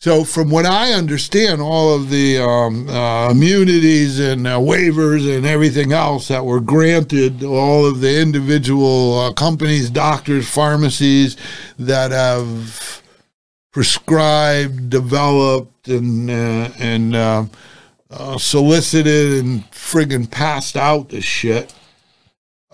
So, 0.00 0.24
from 0.24 0.50
what 0.50 0.66
I 0.66 0.90
understand, 0.92 1.60
all 1.62 1.94
of 1.94 2.10
the 2.10 2.38
um, 2.38 2.88
uh, 2.88 3.30
immunities 3.30 4.18
and 4.18 4.44
uh, 4.44 4.58
waivers 4.58 5.32
and 5.32 5.46
everything 5.46 5.92
else 5.92 6.26
that 6.26 6.44
were 6.44 6.58
granted, 6.58 7.44
all 7.44 7.86
of 7.86 8.00
the 8.00 8.20
individual 8.20 9.20
uh, 9.20 9.32
companies, 9.32 9.88
doctors, 9.88 10.50
pharmacies 10.50 11.36
that 11.78 12.10
have 12.10 13.02
prescribed, 13.70 14.90
developed, 14.90 15.86
and 15.86 16.28
uh, 16.28 16.70
and 16.80 17.14
uh, 18.10 18.38
solicited 18.38 19.44
and 19.44 19.70
friggin' 19.70 20.30
passed 20.30 20.76
out 20.76 21.08
this 21.08 21.24
shit. 21.24 21.74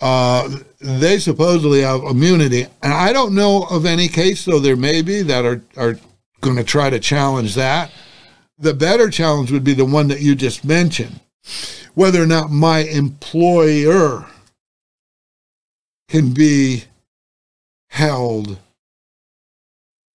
Uh, 0.00 0.58
they 0.80 1.18
supposedly 1.18 1.80
have 1.80 2.02
immunity, 2.02 2.66
and 2.82 2.92
I 2.92 3.12
don't 3.12 3.34
know 3.34 3.64
of 3.70 3.86
any 3.86 4.08
case, 4.08 4.44
though 4.44 4.60
there 4.60 4.76
may 4.76 5.02
be 5.02 5.22
that 5.22 5.44
are 5.44 5.62
are 5.76 5.98
going 6.40 6.56
to 6.56 6.64
try 6.64 6.90
to 6.90 7.00
challenge 7.00 7.54
that. 7.54 7.90
The 8.58 8.74
better 8.74 9.10
challenge 9.10 9.50
would 9.52 9.64
be 9.64 9.74
the 9.74 9.84
one 9.84 10.08
that 10.08 10.20
you 10.20 10.34
just 10.34 10.64
mentioned, 10.64 11.20
whether 11.94 12.22
or 12.22 12.26
not 12.26 12.50
my 12.50 12.80
employer 12.80 14.26
can 16.08 16.32
be 16.32 16.84
held 17.88 18.58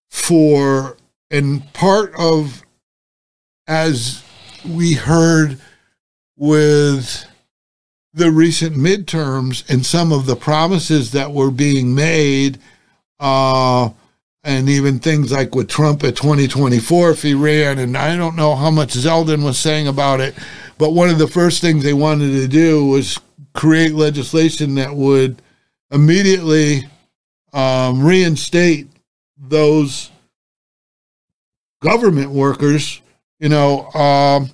for 0.09 0.97
and 1.29 1.73
part 1.73 2.13
of 2.17 2.63
as 3.67 4.23
we 4.65 4.93
heard 4.93 5.59
with 6.37 7.25
the 8.13 8.31
recent 8.31 8.75
midterms 8.75 9.67
and 9.69 9.85
some 9.85 10.11
of 10.11 10.25
the 10.25 10.35
promises 10.35 11.11
that 11.11 11.31
were 11.31 11.51
being 11.51 11.95
made 11.95 12.59
uh, 13.19 13.89
and 14.43 14.67
even 14.67 14.99
things 14.99 15.31
like 15.31 15.55
with 15.55 15.69
Trump 15.69 16.03
at 16.03 16.15
2024 16.15 17.11
if 17.11 17.21
he 17.21 17.33
ran 17.33 17.79
and 17.79 17.97
I 17.97 18.17
don't 18.17 18.35
know 18.35 18.55
how 18.55 18.71
much 18.71 18.93
Zeldin 18.93 19.43
was 19.43 19.57
saying 19.57 19.87
about 19.87 20.19
it 20.19 20.35
but 20.77 20.91
one 20.91 21.09
of 21.09 21.19
the 21.19 21.27
first 21.27 21.61
things 21.61 21.83
they 21.83 21.93
wanted 21.93 22.31
to 22.31 22.47
do 22.47 22.85
was 22.85 23.19
create 23.53 23.93
legislation 23.93 24.75
that 24.75 24.95
would 24.95 25.41
immediately 25.91 26.85
um, 27.53 28.03
reinstate 28.03 28.87
those 29.37 30.09
government 31.81 32.31
workers, 32.31 33.00
you 33.41 33.49
know, 33.49 33.87
um, 33.91 34.49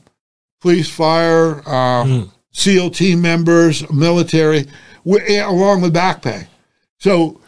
police, 0.62 0.90
fire, 0.90 1.60
uh, 1.68 2.04
mm. 2.04 2.32
SEAL 2.52 2.90
team 2.92 3.22
members, 3.22 3.88
military, 3.92 4.66
along 5.06 5.82
with 5.82 5.94
back 5.94 6.24
pay. 6.24 6.48
So 6.98 7.40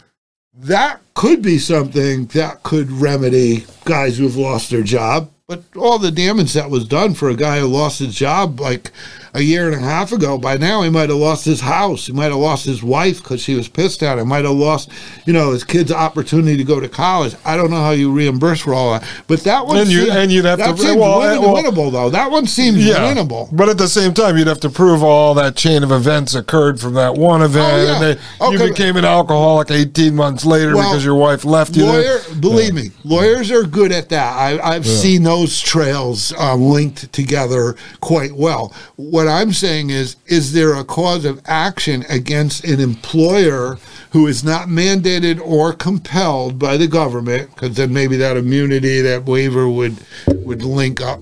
that 0.54 1.00
could 1.16 1.42
be 1.42 1.58
something 1.58 2.26
that 2.28 2.62
could 2.64 2.92
remedy 2.92 3.66
guys 3.86 4.18
who've 4.18 4.36
lost 4.36 4.70
their 4.70 4.84
job. 4.84 5.32
But 5.48 5.64
all 5.76 5.98
the 5.98 6.12
damage 6.12 6.54
that 6.54 6.70
was 6.70 6.88
done 6.88 7.16
for 7.16 7.30
a 7.30 7.36
guy 7.36 7.60
who 7.60 7.68
lost 7.68 8.00
his 8.00 8.14
job, 8.14 8.60
like 8.60 8.92
a 9.34 9.42
year 9.42 9.68
and 9.68 9.76
a 9.76 9.80
half 9.80 10.12
ago. 10.12 10.38
By 10.38 10.58
now, 10.58 10.82
he 10.82 10.90
might 10.90 11.10
have 11.10 11.18
lost 11.18 11.46
his 11.46 11.62
house. 11.62 12.08
He 12.08 12.14
might 12.14 12.26
have 12.26 12.36
lost 12.36 12.66
his 12.66 12.82
wife 12.84 13.22
because 13.22 13.42
she 13.42 13.56
was 13.56 13.68
pissed 13.68 14.02
at 14.04 14.18
him. 14.18 14.28
Might 14.28 14.46
have 14.46 14.56
lost, 14.56 14.90
you 15.26 15.34
know, 15.34 15.52
his 15.52 15.64
kid's 15.64 15.92
opportunity 15.92 16.58
to 16.58 16.64
go 16.64 16.80
to 16.80 16.90
college. 16.90 17.36
I 17.46 17.56
don't 17.58 17.70
know 17.72 17.78
how 17.82 17.92
you 17.92 18.12
reimburse 18.12 18.62
for 18.62 18.74
all 18.74 18.92
that, 18.94 19.08
but 19.28 19.42
that 19.44 19.66
one 19.66 19.78
and, 19.78 19.90
you, 19.90 20.02
seems, 20.06 20.16
and 20.16 20.32
you'd 20.32 20.46
have 20.46 20.60
that 20.60 20.76
to 20.76 20.82
seems 20.82 20.96
well, 20.98 21.20
win, 21.20 21.42
well, 21.42 21.56
winnable 21.56 21.92
though. 21.92 22.10
That 22.10 22.32
one 22.32 22.46
seems 22.48 22.86
yeah, 22.86 22.96
winnable. 23.14 23.50
But 23.56 23.70
at 23.70 23.78
the 23.78 23.88
same 23.88 24.14
time, 24.14 24.38
you'd 24.38 24.48
have 24.48 24.60
to 24.62 24.70
prove 24.70 25.04
all 25.04 25.34
that 25.36 25.56
chain 25.56 25.84
of 25.84 25.92
events 25.92 26.36
occurred 26.36 26.80
from 26.80 26.94
that 26.96 27.16
one 27.16 27.42
event, 27.42 27.60
Oh, 27.74 27.84
yeah. 27.84 27.94
and 27.94 28.04
they, 28.04 28.46
Okay. 28.46 28.64
you 28.66 28.70
became 28.72 28.96
an 28.98 29.06
alcoholic 29.06 29.72
eighteen 29.72 30.16
months 30.16 30.46
later 30.46 30.76
Well, 30.76 30.90
because 30.90 31.04
your 31.06 31.16
wife 31.16 31.46
left 31.46 31.76
you. 31.76 31.86
Lawyer, 31.86 32.20
believe 32.40 32.74
me, 32.74 32.92
lawyers 33.04 33.52
are 33.52 33.64
good 33.64 33.92
at 33.92 34.10
that. 34.10 34.36
I, 34.38 34.60
I've 34.60 34.86
seen 34.88 35.24
those 35.24 35.60
trails 35.60 36.34
uh, 36.34 36.56
linked 36.56 37.12
together 37.14 37.76
quite 38.02 38.32
well. 38.34 38.74
What 39.20 39.28
I'm 39.28 39.52
saying 39.52 39.90
is, 39.90 40.16
is 40.28 40.54
there 40.54 40.74
a 40.76 40.86
cause 40.86 41.26
of 41.26 41.42
action 41.44 42.06
against 42.08 42.64
an 42.64 42.80
employer 42.80 43.78
who 44.12 44.28
is 44.28 44.46
not 44.46 44.70
mandated 44.70 45.42
or 45.42 45.74
compelled 45.74 46.58
by 46.58 46.78
the 46.78 46.88
government? 46.88 47.54
Because 47.54 47.76
then 47.76 47.92
maybe 47.92 48.16
that 48.16 48.38
immunity, 48.38 49.02
that 49.02 49.26
waiver 49.26 49.68
would 49.68 49.98
would 50.28 50.64
link 50.64 51.02
up 51.02 51.20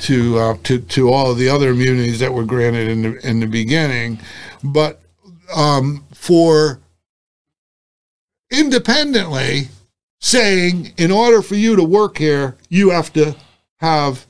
to 0.00 0.38
uh, 0.38 0.56
to 0.64 0.80
to 0.80 1.10
all 1.10 1.30
of 1.30 1.38
the 1.38 1.48
other 1.48 1.70
immunities 1.70 2.18
that 2.18 2.34
were 2.34 2.44
granted 2.44 2.88
in 2.88 3.02
the 3.04 3.26
in 3.26 3.40
the 3.40 3.46
beginning, 3.46 4.20
but 4.62 5.00
um, 5.56 6.04
for 6.12 6.78
independently 8.50 9.68
saying 10.18 10.92
in 10.98 11.10
order 11.10 11.40
for 11.40 11.54
you 11.54 11.74
to 11.74 11.84
work 11.84 12.18
here, 12.18 12.58
you 12.68 12.90
have 12.90 13.10
to 13.14 13.34
have 13.78 14.26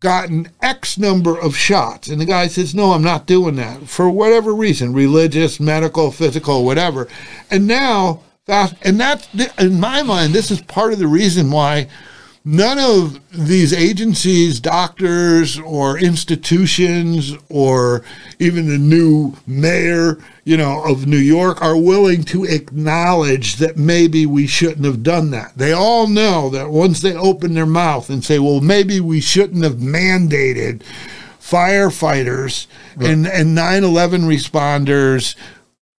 gotten 0.00 0.50
X 0.62 0.98
number 0.98 1.38
of 1.38 1.54
shots. 1.54 2.08
And 2.08 2.20
the 2.20 2.24
guy 2.24 2.48
says, 2.48 2.74
No, 2.74 2.92
I'm 2.92 3.02
not 3.02 3.26
doing 3.26 3.56
that 3.56 3.88
for 3.88 4.10
whatever 4.10 4.54
reason 4.54 4.92
religious, 4.92 5.60
medical, 5.60 6.10
physical, 6.10 6.64
whatever. 6.64 7.06
And 7.50 7.66
now, 7.66 8.22
and 8.48 8.98
that's 8.98 9.28
in 9.58 9.78
my 9.78 10.02
mind, 10.02 10.32
this 10.32 10.50
is 10.50 10.60
part 10.62 10.92
of 10.92 10.98
the 10.98 11.06
reason 11.06 11.50
why 11.50 11.88
none 12.50 12.80
of 12.80 13.20
these 13.30 13.72
agencies, 13.72 14.58
doctors, 14.58 15.56
or 15.60 15.96
institutions, 15.96 17.36
or 17.48 18.02
even 18.40 18.66
the 18.66 18.76
new 18.76 19.36
mayor, 19.46 20.18
you 20.42 20.56
know, 20.56 20.82
of 20.82 21.06
New 21.06 21.16
York 21.16 21.62
are 21.62 21.76
willing 21.76 22.24
to 22.24 22.42
acknowledge 22.42 23.56
that 23.56 23.76
maybe 23.76 24.26
we 24.26 24.48
shouldn't 24.48 24.84
have 24.84 25.04
done 25.04 25.30
that. 25.30 25.56
They 25.56 25.72
all 25.72 26.08
know 26.08 26.50
that 26.50 26.70
once 26.70 27.00
they 27.00 27.14
open 27.14 27.54
their 27.54 27.66
mouth 27.66 28.10
and 28.10 28.24
say, 28.24 28.40
well, 28.40 28.60
maybe 28.60 28.98
we 28.98 29.20
shouldn't 29.20 29.62
have 29.62 29.76
mandated 29.76 30.82
firefighters 31.40 32.66
and, 32.96 33.28
and 33.28 33.56
9-11 33.56 34.22
responders 34.22 35.36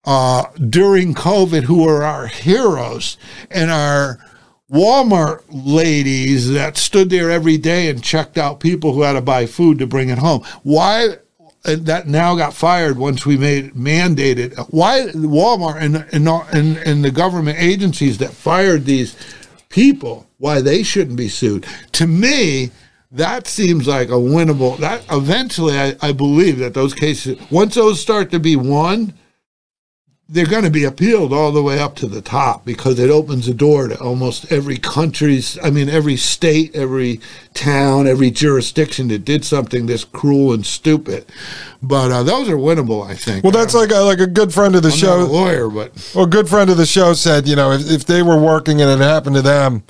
uh, 0.04 0.46
during 0.70 1.14
COVID 1.14 1.64
who 1.64 1.88
are 1.88 2.04
our 2.04 2.28
heroes 2.28 3.18
and 3.50 3.72
our 3.72 4.20
Walmart 4.72 5.44
ladies 5.50 6.52
that 6.52 6.78
stood 6.78 7.10
there 7.10 7.30
every 7.30 7.58
day 7.58 7.90
and 7.90 8.02
checked 8.02 8.38
out 8.38 8.62
people 8.62 8.94
who 8.94 9.02
had 9.02 9.14
to 9.14 9.22
buy 9.22 9.46
food 9.46 9.80
to 9.80 9.88
bring 9.88 10.10
it 10.10 10.18
home. 10.18 10.44
Why 10.64 11.18
uh, 11.66 11.76
that 11.80 12.08
now 12.08 12.36
got 12.36 12.54
fired 12.54 12.98
once 12.98 13.26
we 13.26 13.38
made 13.38 13.74
mandated? 13.74 14.58
Why 14.70 15.08
Walmart 15.14 15.82
and 15.82 15.98
and 16.14 16.28
and, 16.54 16.78
and 16.78 17.04
the 17.04 17.12
government 17.12 17.60
agencies 17.60 18.18
that 18.20 18.32
fired 18.32 18.86
these 18.86 19.18
people? 19.68 20.28
Why 20.38 20.62
they 20.62 20.84
shouldn't 20.84 21.18
be 21.18 21.30
sued? 21.30 21.66
To 21.94 22.08
me. 22.08 22.72
That 23.14 23.46
seems 23.46 23.88
like 23.88 24.08
a 24.08 24.14
winnable. 24.14 24.78
That 24.78 25.04
eventually, 25.12 25.78
I, 25.78 25.98
I 26.02 26.14
believe 26.14 26.60
that 26.60 26.74
those 26.74 26.94
cases, 26.94 27.38
once 27.52 27.76
those 27.76 28.00
start 28.00 28.32
to 28.32 28.40
be 28.40 28.56
won, 28.56 29.14
they're 30.32 30.46
going 30.46 30.64
to 30.64 30.70
be 30.70 30.86
appealed 30.86 31.34
all 31.34 31.52
the 31.52 31.62
way 31.62 31.78
up 31.78 31.94
to 31.98 32.08
the 32.08 32.22
top 32.22 32.64
because 32.64 32.98
it 33.00 33.10
opens 33.10 33.48
the 33.48 33.54
door 33.54 33.90
to 33.90 34.00
almost 34.00 34.50
every 34.52 34.78
country's 34.78 35.58
i 35.62 35.70
mean 35.70 35.90
every 35.90 36.16
state 36.16 36.74
every 36.74 37.20
town 37.54 38.08
every 38.08 38.32
jurisdiction 38.32 39.10
that 39.10 39.26
did 39.26 39.44
something 39.44 39.86
this 39.86 40.06
cruel 40.06 40.54
and 40.54 40.66
stupid 40.66 41.26
but 41.84 42.12
uh, 42.12 42.24
those 42.24 42.48
are 42.48 42.56
winnable 42.56 43.06
i 43.06 43.14
think 43.14 43.44
well, 43.44 43.52
that's 43.52 43.74
like 43.74 43.92
a, 43.92 44.00
like 44.00 44.20
a 44.20 44.28
good 44.28 44.54
friend 44.54 44.74
of 44.76 44.84
the 44.84 44.90
I'm 44.90 44.98
show. 44.98 45.20
not 45.20 45.30
a 45.30 45.32
lawyer 45.32 45.70
but 45.70 45.92
Well, 46.16 46.26
a 46.26 46.30
good 46.30 46.48
friend 46.48 46.70
of 46.70 46.78
the 46.78 46.86
show 46.86 47.14
said, 47.14 47.48
you 47.48 47.56
know, 47.56 47.72
if, 47.72 47.90
if 47.90 48.06
they 48.06 48.22
were 48.22 48.40
working 48.40 48.82
and 48.82 48.90
it 48.90 49.04
happened 49.04 49.36
to 49.36 49.42
them, 49.42 49.84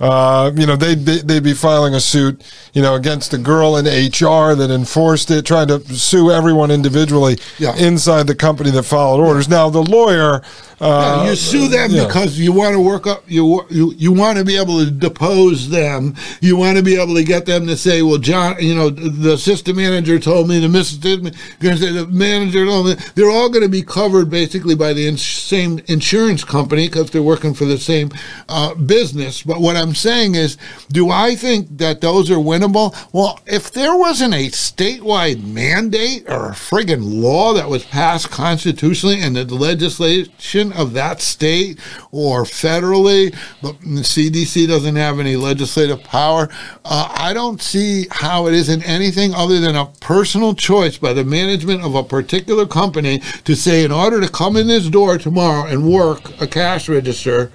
uh, 0.00 0.52
you 0.54 0.64
know, 0.66 0.76
they'd, 0.76 1.04
be- 1.04 1.20
they'd 1.22 1.42
be 1.42 1.54
filing 1.54 1.94
a 1.94 2.00
suit, 2.00 2.42
you 2.72 2.80
know, 2.82 2.94
against 2.94 3.30
the 3.32 3.38
girl 3.38 3.76
in 3.76 3.84
HR 3.86 4.54
that 4.54 4.70
enforced 4.70 5.30
it, 5.30 5.44
trying 5.44 5.66
to 5.68 5.80
sue 5.94 6.30
everyone 6.30 6.70
individually 6.70 7.38
Yeah. 7.58 7.74
inside 7.76 8.26
the 8.28 8.34
company 8.34 8.70
that 8.70 8.84
followed 8.84 9.20
orders. 9.22 9.48
Now, 9.48 9.68
the 9.70 9.82
lawyer, 9.82 10.42
uh, 10.80 11.26
you 11.28 11.34
sue 11.34 11.68
them 11.68 11.90
yeah. 11.90 12.06
because 12.06 12.38
you 12.38 12.52
want 12.52 12.74
to 12.74 12.80
work 12.80 13.06
up 13.06 13.22
you 13.26 13.64
you, 13.68 13.92
you 13.96 14.12
want 14.12 14.38
to 14.38 14.44
be 14.44 14.56
able 14.56 14.78
to 14.78 14.90
depose 14.90 15.68
them. 15.68 16.14
You 16.40 16.56
want 16.56 16.76
to 16.78 16.84
be 16.84 17.00
able 17.00 17.14
to 17.14 17.24
get 17.24 17.46
them 17.46 17.66
to 17.66 17.76
say 17.76 18.02
well 18.02 18.18
john 18.18 18.56
you 18.60 18.74
know 18.74 18.90
the 18.90 19.32
assistant 19.32 19.76
manager 19.76 20.18
told 20.18 20.48
me 20.48 20.60
the 20.60 20.78
assistant 20.78 21.36
going 21.60 21.76
to 21.76 21.82
say 21.82 21.92
the 21.92 22.06
manager 22.06 22.64
told 22.64 22.86
me 22.86 22.94
they're 23.14 23.30
all 23.30 23.48
going 23.48 23.64
to 23.64 23.68
be 23.68 23.82
covered 23.82 24.30
basically 24.30 24.74
by 24.74 24.92
the 24.92 25.06
ins- 25.06 25.22
same 25.22 25.80
insurance 25.86 26.44
company 26.44 26.88
because 26.88 27.10
they're 27.10 27.22
working 27.22 27.54
for 27.54 27.64
the 27.64 27.78
same 27.78 28.10
uh, 28.48 28.74
business. 28.74 29.42
But 29.42 29.60
what 29.60 29.76
i'm 29.76 29.94
saying 29.94 30.34
is 30.34 30.56
do 30.90 31.10
i 31.10 31.34
think 31.34 31.78
that 31.78 32.00
those 32.00 32.30
are 32.30 32.36
winnable? 32.36 32.96
Well 33.12 33.40
if 33.46 33.72
there 33.72 33.96
wasn't 33.96 34.34
a 34.34 34.48
statewide 34.48 35.44
mandate 35.44 36.28
or 36.28 36.50
a 36.50 36.52
friggin' 36.52 37.20
law 37.20 37.52
that 37.54 37.68
was 37.68 37.84
passed 37.84 38.30
constitutionally 38.30 39.20
and 39.20 39.36
the 39.36 39.54
legislation 39.54 40.67
of 40.72 40.92
that 40.94 41.20
state 41.20 41.78
or 42.10 42.44
federally, 42.44 43.34
but 43.62 43.80
the 43.80 44.02
CDC 44.02 44.66
doesn't 44.68 44.96
have 44.96 45.18
any 45.18 45.36
legislative 45.36 46.02
power. 46.04 46.48
Uh, 46.84 47.12
I 47.14 47.32
don't 47.32 47.60
see 47.60 48.06
how 48.10 48.46
it 48.46 48.54
isn't 48.54 48.82
anything 48.82 49.34
other 49.34 49.60
than 49.60 49.76
a 49.76 49.86
personal 50.00 50.54
choice 50.54 50.98
by 50.98 51.12
the 51.12 51.24
management 51.24 51.82
of 51.82 51.94
a 51.94 52.04
particular 52.04 52.66
company 52.66 53.20
to 53.44 53.54
say, 53.54 53.84
in 53.84 53.92
order 53.92 54.20
to 54.20 54.28
come 54.28 54.56
in 54.56 54.66
this 54.66 54.88
door 54.88 55.18
tomorrow 55.18 55.66
and 55.66 55.90
work 55.90 56.40
a 56.40 56.46
cash 56.46 56.88
register, 56.88 57.52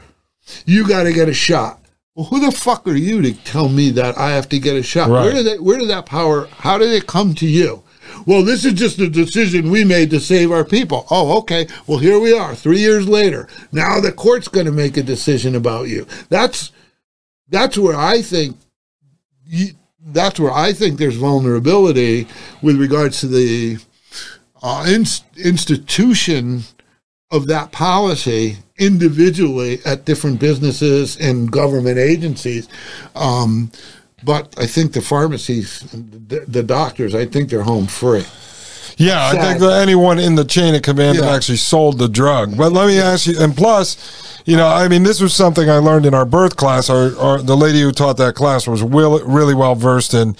you 0.65 0.87
got 0.87 1.03
to 1.03 1.13
get 1.13 1.29
a 1.29 1.33
shot. 1.33 1.79
Well, 2.15 2.27
who 2.27 2.39
the 2.39 2.51
fuck 2.51 2.87
are 2.87 2.95
you 2.95 3.21
to 3.23 3.33
tell 3.33 3.69
me 3.69 3.89
that 3.91 4.17
I 4.17 4.31
have 4.31 4.47
to 4.49 4.59
get 4.59 4.75
a 4.75 4.83
shot? 4.83 5.09
Right. 5.09 5.23
Where 5.23 5.33
did 5.33 5.45
that? 5.47 5.61
Where 5.63 5.79
did 5.79 5.89
that 5.89 6.05
power? 6.05 6.45
How 6.45 6.77
did 6.77 6.91
it 6.91 7.07
come 7.07 7.33
to 7.35 7.47
you? 7.47 7.81
Well, 8.25 8.43
this 8.43 8.65
is 8.65 8.73
just 8.73 8.99
a 8.99 9.09
decision 9.09 9.69
we 9.69 9.83
made 9.83 10.09
to 10.11 10.19
save 10.19 10.51
our 10.51 10.63
people. 10.63 11.05
Oh, 11.11 11.37
okay. 11.39 11.67
Well, 11.87 11.99
here 11.99 12.19
we 12.19 12.37
are, 12.37 12.55
three 12.55 12.79
years 12.79 13.07
later. 13.07 13.47
Now 13.71 13.99
the 13.99 14.11
court's 14.11 14.47
going 14.47 14.65
to 14.65 14.71
make 14.71 14.97
a 14.97 15.03
decision 15.03 15.55
about 15.55 15.87
you. 15.87 16.07
That's 16.29 16.71
that's 17.49 17.77
where 17.77 17.95
I 17.95 18.21
think 18.21 18.57
you, 19.45 19.73
that's 20.05 20.39
where 20.39 20.51
I 20.51 20.73
think 20.73 20.97
there's 20.97 21.15
vulnerability 21.15 22.27
with 22.61 22.79
regards 22.79 23.19
to 23.21 23.27
the 23.27 23.77
uh, 24.61 24.85
inst- 24.87 25.25
institution 25.37 26.63
of 27.31 27.47
that 27.47 27.71
policy 27.71 28.57
individually 28.77 29.79
at 29.85 30.05
different 30.05 30.39
businesses 30.39 31.17
and 31.17 31.51
government 31.51 31.97
agencies. 31.97 32.67
Um, 33.15 33.71
but 34.23 34.53
I 34.57 34.65
think 34.65 34.93
the 34.93 35.01
pharmacies, 35.01 35.79
the, 35.91 36.45
the 36.47 36.63
doctors, 36.63 37.13
I 37.15 37.25
think 37.25 37.49
they're 37.49 37.63
home 37.63 37.87
free. 37.87 38.25
Yeah, 38.97 39.27
I 39.27 39.31
think 39.31 39.59
that 39.59 39.81
anyone 39.81 40.19
in 40.19 40.35
the 40.35 40.45
chain 40.45 40.75
of 40.75 40.83
command 40.83 41.17
that 41.17 41.33
actually 41.33 41.57
sold 41.57 41.97
the 41.97 42.07
drug. 42.07 42.55
But 42.55 42.71
let 42.71 42.87
me 42.87 42.99
ask 42.99 43.25
you, 43.25 43.35
and 43.39 43.55
plus, 43.55 44.41
you 44.45 44.55
know, 44.55 44.67
I 44.67 44.87
mean, 44.87 45.03
this 45.03 45.19
was 45.19 45.33
something 45.33 45.69
I 45.69 45.77
learned 45.77 46.05
in 46.05 46.13
our 46.13 46.25
birth 46.25 46.57
class. 46.57 46.89
Our, 46.89 47.17
our 47.17 47.41
the 47.41 47.57
lady 47.57 47.81
who 47.81 47.91
taught 47.91 48.17
that 48.17 48.35
class 48.35 48.67
was 48.67 48.83
will, 48.83 49.19
really 49.25 49.55
well 49.55 49.75
versed 49.75 50.13
in 50.13 50.35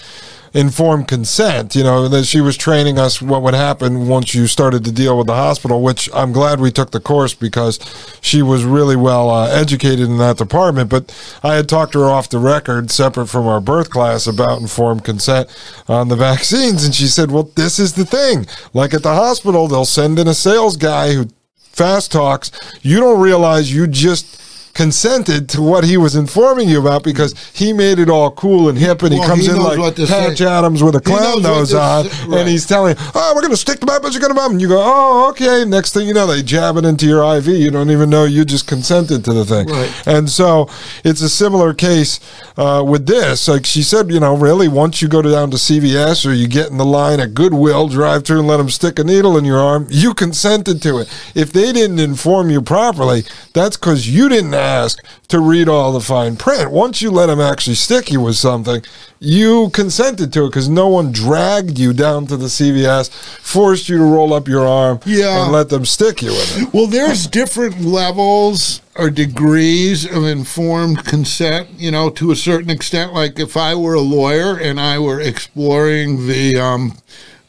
informed 0.54 1.08
consent. 1.08 1.74
You 1.74 1.82
know, 1.82 2.08
that 2.08 2.24
she 2.24 2.40
was 2.40 2.56
training 2.56 2.98
us 2.98 3.20
what 3.20 3.42
would 3.42 3.54
happen 3.54 4.06
once 4.08 4.34
you 4.34 4.46
started 4.46 4.84
to 4.84 4.92
deal 4.92 5.18
with 5.18 5.26
the 5.26 5.34
hospital. 5.34 5.82
Which 5.82 6.08
I'm 6.14 6.32
glad 6.32 6.60
we 6.60 6.70
took 6.70 6.92
the 6.92 7.00
course 7.00 7.34
because 7.34 7.78
she 8.22 8.40
was 8.40 8.64
really 8.64 8.96
well 8.96 9.28
uh, 9.28 9.48
educated 9.48 10.08
in 10.08 10.18
that 10.18 10.38
department. 10.38 10.88
But 10.88 11.14
I 11.42 11.54
had 11.54 11.68
talked 11.68 11.92
to 11.92 12.00
her 12.00 12.06
off 12.08 12.30
the 12.30 12.38
record, 12.38 12.90
separate 12.90 13.26
from 13.26 13.46
our 13.46 13.60
birth 13.60 13.90
class, 13.90 14.26
about 14.26 14.60
informed 14.60 15.04
consent 15.04 15.48
on 15.88 16.08
the 16.08 16.16
vaccines, 16.30 16.84
and 16.84 16.94
she 16.94 17.08
said, 17.08 17.30
"Well, 17.30 17.50
this 17.56 17.78
is 17.78 17.94
the 17.94 18.06
thing. 18.06 18.46
Like 18.72 18.94
at 18.94 19.02
the 19.02 19.14
hospital, 19.14 19.68
they'll 19.68 19.84
send 19.84 20.18
in 20.18 20.28
a 20.28 20.34
sales 20.34 20.76
guy 20.76 21.12
who 21.12 21.28
fast 21.56 22.12
talks. 22.12 22.52
You 22.82 23.00
don't 23.00 23.20
realize 23.20 23.74
you 23.74 23.86
just." 23.86 24.40
Consented 24.74 25.48
to 25.50 25.62
what 25.62 25.84
he 25.84 25.96
was 25.96 26.16
informing 26.16 26.68
you 26.68 26.80
about 26.80 27.04
because 27.04 27.32
he 27.52 27.72
made 27.72 28.00
it 28.00 28.10
all 28.10 28.30
cool 28.32 28.68
and 28.68 28.76
hip, 28.76 29.02
and 29.02 29.12
he 29.12 29.20
Well, 29.20 29.28
comes 29.28 29.46
he 29.46 29.52
in 29.52 29.56
like 29.58 29.96
Patch. 30.08 30.40
Adams 30.40 30.82
with 30.82 30.96
a 30.96 31.00
clown 31.00 31.42
nose 31.42 31.72
on, 31.72 32.04
say, 32.08 32.40
and 32.40 32.48
he's 32.48 32.66
telling, 32.66 32.96
"Oh, 33.14 33.32
we're 33.34 33.40
going 33.40 33.52
to 33.52 33.56
stick 33.56 33.78
the 33.78 33.86
but 33.86 34.12
you're 34.12 34.20
going 34.20 34.32
to 34.32 34.34
bum." 34.34 34.52
And 34.52 34.60
you 34.60 34.66
go, 34.66 34.82
"Oh, 34.84 35.28
okay." 35.30 35.64
Next 35.64 35.94
thing 35.94 36.08
you 36.08 36.12
know, 36.14 36.26
they 36.26 36.42
jab 36.42 36.76
it 36.76 36.84
into 36.84 37.06
your 37.06 37.22
IV. 37.36 37.46
You 37.46 37.70
don't 37.70 37.90
even 37.90 38.10
know 38.10 38.24
you 38.24 38.44
just 38.44 38.66
consented 38.66 39.24
to 39.26 39.32
the 39.32 39.44
thing. 39.44 39.68
Right. 39.68 40.06
And 40.06 40.28
so 40.28 40.68
it's 41.04 41.20
a 41.22 41.28
similar 41.28 41.72
case 41.72 42.18
uh, 42.56 42.82
with 42.84 43.06
this. 43.06 43.46
Like 43.46 43.66
she 43.66 43.82
said, 43.84 44.10
you 44.10 44.18
know, 44.18 44.36
really, 44.36 44.66
once 44.66 45.00
you 45.00 45.06
go 45.06 45.22
down 45.22 45.52
to 45.52 45.56
CVS 45.56 46.26
or 46.28 46.32
you 46.32 46.48
get 46.48 46.70
in 46.70 46.78
the 46.78 46.84
line 46.84 47.20
at 47.20 47.32
Goodwill, 47.32 47.88
drive 47.88 48.24
through 48.24 48.40
and 48.40 48.48
let 48.48 48.56
them 48.56 48.70
stick 48.70 48.98
a 48.98 49.04
needle 49.04 49.38
in 49.38 49.44
your 49.44 49.60
arm, 49.60 49.86
you 49.88 50.14
consented 50.14 50.82
to 50.82 50.98
it. 50.98 51.08
If 51.36 51.52
they 51.52 51.72
didn't 51.72 52.00
inform 52.00 52.50
you 52.50 52.60
properly, 52.60 53.22
that's 53.52 53.76
because 53.76 54.08
you 54.08 54.28
didn't 54.28 54.54
ask 54.64 54.98
to 55.28 55.38
read 55.40 55.68
all 55.68 55.92
the 55.92 56.00
fine 56.00 56.36
print. 56.36 56.70
Once 56.70 57.02
you 57.02 57.10
let 57.10 57.26
them 57.26 57.40
actually 57.40 57.76
stick 57.76 58.10
you 58.10 58.20
with 58.20 58.36
something, 58.36 58.82
you 59.20 59.70
consented 59.70 60.32
to 60.32 60.44
it 60.44 60.48
because 60.50 60.68
no 60.68 60.88
one 60.88 61.12
dragged 61.12 61.78
you 61.78 61.92
down 61.92 62.26
to 62.26 62.36
the 62.36 62.46
CVS, 62.46 63.10
forced 63.40 63.88
you 63.88 63.98
to 63.98 64.04
roll 64.04 64.32
up 64.34 64.48
your 64.48 64.66
arm, 64.66 65.00
Yeah. 65.06 65.44
and 65.44 65.52
let 65.52 65.68
them 65.68 65.84
stick 65.84 66.22
you 66.22 66.32
with 66.32 66.58
it. 66.62 66.74
Well, 66.74 66.86
there's 66.86 67.26
different 67.26 67.80
levels 67.82 68.80
or 68.96 69.10
degrees 69.10 70.04
of 70.04 70.24
informed 70.24 71.04
consent, 71.04 71.68
you 71.76 71.90
know, 71.90 72.10
to 72.10 72.30
a 72.30 72.36
certain 72.36 72.70
extent. 72.70 73.12
Like 73.12 73.38
if 73.38 73.56
I 73.56 73.74
were 73.74 73.94
a 73.94 74.00
lawyer 74.00 74.56
and 74.56 74.80
I 74.80 74.98
were 74.98 75.20
exploring 75.20 76.26
the 76.26 76.56
um, 76.58 76.98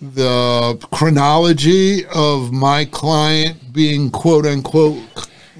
the 0.01 0.77
chronology 0.91 2.05
of 2.07 2.51
my 2.51 2.85
client 2.85 3.73
being 3.73 4.09
quote 4.11 4.45
unquote 4.45 4.97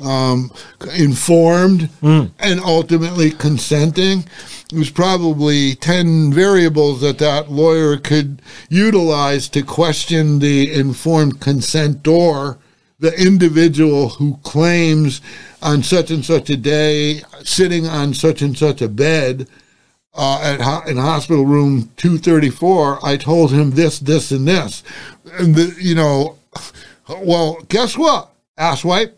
um, 0.03 0.51
informed 0.95 1.89
and 2.01 2.59
ultimately 2.59 3.31
consenting. 3.31 4.25
There's 4.71 4.89
probably 4.89 5.75
10 5.75 6.33
variables 6.33 7.01
that 7.01 7.19
that 7.19 7.51
lawyer 7.51 7.97
could 7.97 8.41
utilize 8.69 9.47
to 9.49 9.61
question 9.61 10.39
the 10.39 10.73
informed 10.73 11.39
consent 11.39 12.03
consentor 12.03 12.57
the 12.99 13.13
individual 13.21 14.09
who 14.09 14.37
claims 14.43 15.21
on 15.61 15.83
such 15.83 16.11
and 16.11 16.23
such 16.23 16.49
a 16.49 16.57
day, 16.57 17.21
sitting 17.43 17.85
on 17.85 18.13
such 18.13 18.41
and 18.41 18.57
such 18.57 18.81
a 18.81 18.87
bed 18.87 19.47
uh, 20.13 20.39
at 20.41 20.61
ho- 20.61 20.89
in 20.89 20.97
hospital 20.97 21.45
room 21.45 21.91
234, 21.97 23.05
I 23.05 23.17
told 23.17 23.51
him 23.51 23.71
this, 23.71 23.99
this, 23.99 24.31
and 24.31 24.47
this. 24.47 24.83
And, 25.33 25.55
the, 25.55 25.75
you 25.79 25.93
know, 25.93 26.37
well, 27.21 27.57
guess 27.67 27.97
what, 27.97 28.31
asswipe? 28.57 29.13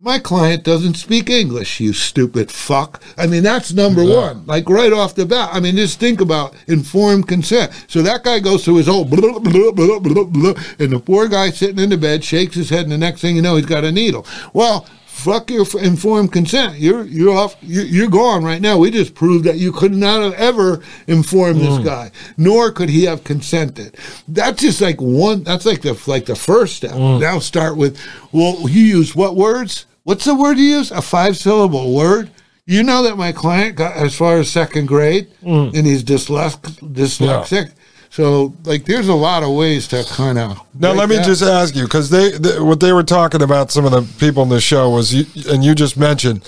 My 0.00 0.20
client 0.20 0.62
doesn't 0.62 0.94
speak 0.94 1.28
English, 1.28 1.80
you 1.80 1.92
stupid 1.92 2.52
fuck. 2.52 3.02
I 3.16 3.26
mean, 3.26 3.42
that's 3.42 3.72
number 3.72 4.04
one, 4.04 4.46
like 4.46 4.70
right 4.70 4.92
off 4.92 5.16
the 5.16 5.26
bat. 5.26 5.50
I 5.52 5.58
mean, 5.58 5.74
just 5.74 5.98
think 5.98 6.20
about 6.20 6.54
informed 6.68 7.26
consent. 7.26 7.72
So 7.88 8.02
that 8.02 8.22
guy 8.22 8.38
goes 8.38 8.64
through 8.64 8.76
his 8.76 8.86
whole 8.86 9.04
blah, 9.04 9.40
blah, 9.40 9.72
blah, 9.72 9.98
blah, 9.98 10.24
blah, 10.24 10.54
and 10.78 10.92
the 10.92 11.00
poor 11.00 11.26
guy 11.26 11.50
sitting 11.50 11.80
in 11.80 11.90
the 11.90 11.96
bed 11.96 12.22
shakes 12.22 12.54
his 12.54 12.70
head, 12.70 12.84
and 12.84 12.92
the 12.92 12.98
next 12.98 13.22
thing 13.22 13.34
you 13.34 13.42
know, 13.42 13.56
he's 13.56 13.66
got 13.66 13.82
a 13.82 13.90
needle. 13.90 14.24
Well, 14.52 14.86
fuck 15.04 15.50
your 15.50 15.66
informed 15.80 16.32
consent. 16.32 16.78
You're 16.78 17.04
you're 17.04 17.36
off. 17.36 17.56
You're, 17.60 17.86
you're 17.86 18.08
gone 18.08 18.44
right 18.44 18.62
now. 18.62 18.78
We 18.78 18.92
just 18.92 19.16
proved 19.16 19.46
that 19.46 19.56
you 19.56 19.72
could 19.72 19.92
not 19.92 20.22
have 20.22 20.34
ever 20.34 20.80
informed 21.08 21.60
this 21.60 21.78
mm. 21.78 21.84
guy, 21.84 22.12
nor 22.36 22.70
could 22.70 22.88
he 22.88 23.02
have 23.06 23.24
consented. 23.24 23.96
That's 24.28 24.62
just 24.62 24.80
like 24.80 25.00
one. 25.00 25.42
That's 25.42 25.66
like 25.66 25.82
the 25.82 26.00
like 26.06 26.26
the 26.26 26.36
first 26.36 26.76
step. 26.76 26.92
Mm. 26.92 27.20
Now 27.20 27.40
start 27.40 27.76
with. 27.76 27.98
Well, 28.30 28.68
you 28.68 28.82
use 28.82 29.16
what 29.16 29.34
words? 29.34 29.86
What's 30.08 30.24
the 30.24 30.34
word 30.34 30.56
you 30.56 30.64
use? 30.64 30.90
A 30.90 31.02
five 31.02 31.36
syllable 31.36 31.92
word. 31.94 32.30
You 32.64 32.82
know 32.82 33.02
that 33.02 33.16
my 33.18 33.30
client 33.30 33.76
got 33.76 33.94
as 33.94 34.14
far 34.14 34.38
as 34.38 34.50
second 34.50 34.86
grade, 34.88 35.26
and 35.42 35.86
he's 35.86 36.02
dyslex- 36.02 36.58
dyslexic. 36.80 37.72
So, 38.08 38.54
like, 38.64 38.86
there's 38.86 39.08
a 39.08 39.14
lot 39.14 39.42
of 39.42 39.50
ways 39.54 39.86
to 39.88 40.04
kind 40.08 40.38
of. 40.38 40.62
Now, 40.72 40.92
let 40.92 41.10
me 41.10 41.16
just 41.16 41.42
ask 41.42 41.76
you 41.76 41.82
because 41.82 42.08
they, 42.08 42.30
th 42.30 42.58
what 42.58 42.80
they 42.80 42.94
were 42.94 43.02
talking 43.02 43.42
about. 43.42 43.70
Some 43.70 43.84
of 43.84 43.92
the 43.92 44.00
people 44.18 44.42
in 44.44 44.48
the 44.48 44.62
show 44.62 44.88
was, 44.88 45.12
you, 45.12 45.26
and 45.52 45.62
you 45.62 45.74
just 45.74 45.98
mentioned, 45.98 46.40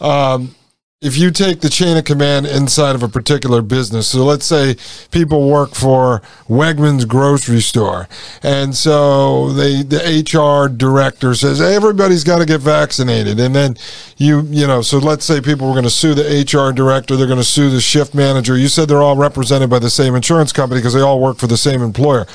um, 0.00 0.54
if 1.02 1.16
you 1.16 1.32
take 1.32 1.60
the 1.60 1.68
chain 1.68 1.96
of 1.96 2.04
command 2.04 2.46
inside 2.46 2.94
of 2.94 3.02
a 3.02 3.08
particular 3.08 3.60
business. 3.60 4.08
So 4.08 4.24
let's 4.24 4.46
say 4.46 4.76
people 5.10 5.50
work 5.50 5.74
for 5.74 6.20
Wegmans 6.48 7.06
grocery 7.06 7.60
store, 7.60 8.08
and 8.42 8.74
so 8.74 9.50
they 9.50 9.82
the 9.82 9.98
HR 9.98 10.68
director 10.68 11.34
says 11.34 11.58
hey, 11.58 11.74
everybody's 11.74 12.24
got 12.24 12.38
to 12.38 12.46
get 12.46 12.60
vaccinated, 12.60 13.40
and 13.40 13.54
then 13.54 13.76
you 14.16 14.42
you 14.42 14.66
know. 14.66 14.80
So 14.80 14.98
let's 14.98 15.24
say 15.24 15.40
people 15.40 15.66
were 15.66 15.74
going 15.74 15.84
to 15.84 15.90
sue 15.90 16.14
the 16.14 16.22
HR 16.22 16.72
director, 16.72 17.16
they're 17.16 17.26
going 17.26 17.38
to 17.38 17.44
sue 17.44 17.68
the 17.68 17.80
shift 17.80 18.14
manager. 18.14 18.56
You 18.56 18.68
said 18.68 18.88
they're 18.88 19.02
all 19.02 19.16
represented 19.16 19.68
by 19.68 19.80
the 19.80 19.90
same 19.90 20.14
insurance 20.14 20.52
company 20.52 20.80
because 20.80 20.94
they 20.94 21.00
all 21.00 21.20
work 21.20 21.38
for 21.38 21.48
the 21.48 21.56
same 21.56 21.82
employer 21.82 22.26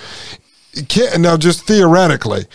now 1.17 1.38
just 1.38 1.65
theoretically 1.65 2.45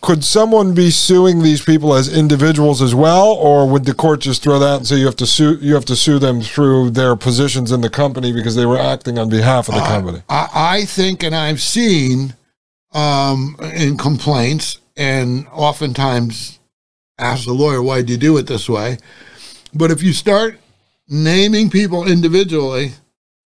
could 0.00 0.22
someone 0.24 0.74
be 0.74 0.90
suing 0.90 1.42
these 1.42 1.64
people 1.64 1.92
as 1.92 2.16
individuals 2.16 2.80
as 2.80 2.94
well 2.94 3.26
or 3.26 3.68
would 3.68 3.84
the 3.84 3.94
court 3.94 4.20
just 4.20 4.42
throw 4.42 4.58
that 4.58 4.76
and 4.76 4.86
say 4.86 4.96
you 4.96 5.06
have 5.06 5.16
to 5.16 5.26
sue 5.26 5.58
you 5.60 5.74
have 5.74 5.84
to 5.84 5.96
sue 5.96 6.18
them 6.18 6.40
through 6.40 6.90
their 6.90 7.16
positions 7.16 7.72
in 7.72 7.80
the 7.80 7.90
company 7.90 8.32
because 8.32 8.54
they 8.54 8.66
were 8.66 8.78
acting 8.78 9.18
on 9.18 9.28
behalf 9.28 9.68
of 9.68 9.74
the 9.74 9.80
company 9.80 10.22
I, 10.28 10.48
I 10.54 10.84
think, 10.84 11.22
and 11.22 11.34
I've 11.34 11.60
seen 11.60 12.34
um, 12.92 13.56
in 13.74 13.96
complaints, 13.96 14.78
and 14.96 15.46
oftentimes 15.52 16.58
ask 17.18 17.44
the 17.44 17.52
lawyer, 17.52 17.82
why 17.82 18.02
do 18.02 18.12
you 18.12 18.18
do 18.18 18.36
it 18.38 18.46
this 18.46 18.68
way? 18.68 18.98
But 19.74 19.90
if 19.90 20.02
you 20.02 20.12
start 20.12 20.58
naming 21.08 21.70
people 21.70 22.10
individually, 22.10 22.92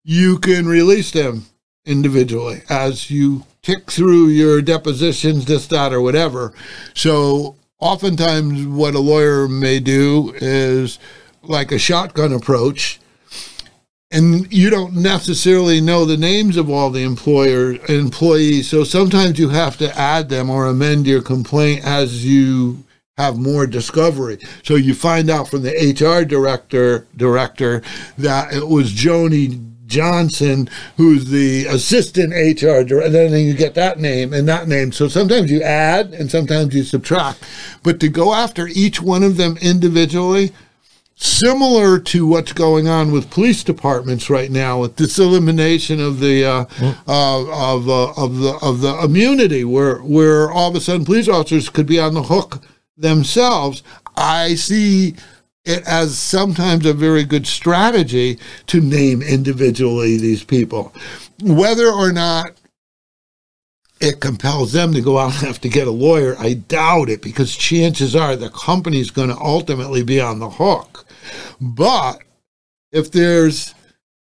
you 0.03 0.39
can 0.39 0.67
release 0.67 1.11
them 1.11 1.45
individually 1.85 2.61
as 2.69 3.09
you 3.09 3.45
tick 3.61 3.91
through 3.91 4.27
your 4.27 4.61
depositions, 4.61 5.45
this, 5.45 5.67
that, 5.67 5.93
or 5.93 6.01
whatever. 6.01 6.53
So 6.93 7.55
oftentimes, 7.79 8.65
what 8.65 8.95
a 8.95 8.99
lawyer 8.99 9.47
may 9.47 9.79
do 9.79 10.33
is 10.37 10.99
like 11.43 11.71
a 11.71 11.79
shotgun 11.79 12.33
approach 12.33 12.99
and 14.11 14.51
you 14.51 14.69
don't 14.69 14.93
necessarily 14.93 15.79
know 15.79 16.05
the 16.05 16.17
names 16.17 16.57
of 16.57 16.69
all 16.69 16.89
the 16.89 17.03
employer 17.03 17.77
employees 17.87 18.69
so 18.69 18.83
sometimes 18.83 19.39
you 19.39 19.49
have 19.49 19.77
to 19.77 19.97
add 19.97 20.29
them 20.29 20.49
or 20.49 20.67
amend 20.67 21.07
your 21.07 21.21
complaint 21.21 21.83
as 21.83 22.25
you 22.25 22.83
have 23.17 23.37
more 23.37 23.65
discovery 23.65 24.37
so 24.63 24.75
you 24.75 24.93
find 24.93 25.29
out 25.29 25.47
from 25.47 25.63
the 25.63 25.71
hr 25.71 26.23
director 26.25 27.07
director 27.15 27.81
that 28.17 28.53
it 28.53 28.67
was 28.67 28.93
joni 28.93 29.70
johnson 29.91 30.69
who's 30.97 31.29
the 31.29 31.65
assistant 31.65 32.33
hr 32.33 32.83
director 32.83 33.01
and 33.01 33.13
then 33.13 33.45
you 33.45 33.53
get 33.53 33.75
that 33.75 33.99
name 33.99 34.33
and 34.33 34.47
that 34.47 34.67
name 34.67 34.91
so 34.91 35.07
sometimes 35.07 35.51
you 35.51 35.61
add 35.61 36.13
and 36.13 36.31
sometimes 36.31 36.73
you 36.73 36.83
subtract 36.83 37.43
but 37.83 37.99
to 37.99 38.07
go 38.07 38.33
after 38.33 38.67
each 38.67 39.01
one 39.01 39.21
of 39.21 39.37
them 39.37 39.57
individually 39.61 40.51
similar 41.21 41.99
to 41.99 42.25
what's 42.25 42.51
going 42.51 42.87
on 42.87 43.11
with 43.11 43.29
police 43.29 43.63
departments 43.63 44.29
right 44.29 44.49
now 44.49 44.79
with 44.79 44.95
this 44.95 45.19
elimination 45.19 46.01
of 46.01 46.19
the 46.19 46.43
uh, 46.43 46.65
uh, 47.07 47.73
of 47.75 47.87
uh, 47.87 48.11
of 48.13 48.39
the 48.39 48.57
of 48.61 48.81
the 48.81 48.99
immunity, 49.03 49.63
where 49.63 49.97
where 49.97 50.51
all 50.51 50.69
of 50.69 50.75
a 50.75 50.81
sudden 50.81 51.05
police 51.05 51.29
officers 51.29 51.69
could 51.69 51.85
be 51.85 51.99
on 51.99 52.15
the 52.15 52.23
hook 52.23 52.63
themselves. 52.97 53.83
I 54.17 54.55
see 54.55 55.15
it 55.65 55.83
as 55.87 56.17
sometimes 56.17 56.85
a 56.85 56.93
very 56.93 57.23
good 57.23 57.45
strategy 57.45 58.39
to 58.67 58.81
name 58.81 59.21
individually 59.21 60.17
these 60.17 60.43
people. 60.43 60.93
Whether 61.41 61.87
or 61.89 62.11
not 62.11 62.51
it 63.99 64.19
compels 64.19 64.73
them 64.73 64.93
to 64.93 65.01
go 65.01 65.19
out 65.19 65.33
and 65.33 65.47
have 65.47 65.61
to 65.61 65.69
get 65.69 65.87
a 65.87 65.91
lawyer, 65.91 66.35
I 66.39 66.53
doubt 66.53 67.09
it 67.09 67.21
because 67.21 67.55
chances 67.55 68.15
are 68.15 68.35
the 68.35 68.49
company's 68.49 69.11
going 69.11 69.29
to 69.29 69.37
ultimately 69.37 70.03
be 70.03 70.19
on 70.19 70.39
the 70.39 70.49
hook. 70.49 71.05
But 71.59 72.23
if 72.91 73.11
there's, 73.11 73.75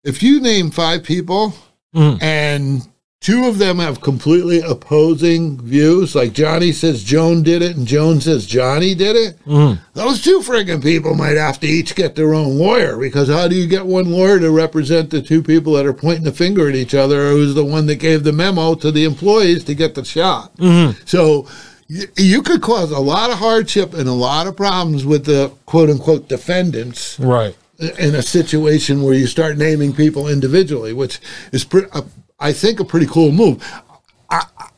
if 0.05 0.23
you 0.23 0.41
name 0.41 0.71
five 0.71 1.03
people 1.03 1.55
Mhm. 1.95 2.23
and 2.23 2.89
two 3.21 3.47
of 3.47 3.59
them 3.59 3.79
have 3.79 4.01
completely 4.01 4.61
opposing 4.61 5.61
views, 5.61 6.15
like 6.15 6.33
Johnny 6.33 6.71
says 6.71 7.03
Joan 7.03 7.43
did 7.43 7.63
it 7.63 7.77
and 7.77 7.87
Joan 7.87 8.21
says 8.21 8.47
Johnny 8.47 8.95
did 8.95 9.17
it, 9.17 9.37
Mhm. 9.47 9.79
those 9.95 10.21
two 10.23 10.41
friggin' 10.41 10.83
people 10.83 11.15
might 11.15 11.37
have 11.37 11.59
to 11.61 11.67
each 11.67 11.95
get 11.95 12.15
their 12.15 12.35
own 12.35 12.59
lawyer 12.59 12.97
because 12.97 13.29
how 13.29 13.49
do 13.49 13.57
you 13.57 13.67
get 13.67 13.87
one 13.87 14.11
lawyer 14.13 14.39
to 14.39 14.51
represent 14.51 15.11
the 15.11 15.23
two 15.23 15.43
people 15.43 15.73
that 15.75 15.87
are 15.87 15.93
pointing 15.95 16.25
the 16.25 16.33
finger 16.33 16.69
at 16.69 16.77
each 16.77 16.95
other 16.95 17.31
who's 17.31 17.55
the 17.55 17.65
one 17.65 17.87
that 17.87 17.97
gave 17.97 18.23
the 18.23 18.33
memo 18.33 18.75
to 18.75 18.93
the 18.93 19.05
employees 19.05 19.65
to 19.65 19.75
get 19.75 19.95
the 19.95 20.05
shot? 20.05 20.53
So 21.07 21.47
you 22.17 22.43
could 22.43 22.61
cause 22.61 22.91
a 22.91 22.99
lot 23.01 23.31
of 23.31 23.39
hardship 23.39 23.95
and 23.95 24.09
a 24.09 24.13
lot 24.13 24.47
of 24.47 24.57
problems 24.57 25.05
with 25.05 25.25
the 25.25 25.51
quote 25.67 25.89
unquote 25.89 26.29
defendants 26.29 27.17
Right. 27.19 27.55
in 27.99 28.15
a 28.15 28.23
situation 28.23 29.03
where 29.03 29.15
you 29.15 29.27
start 29.27 29.57
naming 29.57 29.93
people 29.95 30.29
individually, 30.29 30.93
which 30.93 31.19
is, 31.53 31.65
pre- 31.65 31.85
uh, 31.93 32.03
I 32.39 32.53
think, 32.53 32.81
a 32.81 32.85
pretty 32.85 33.07
cool 33.07 33.33
move. 33.33 33.63
I, 34.31 34.43
I- 34.59 34.71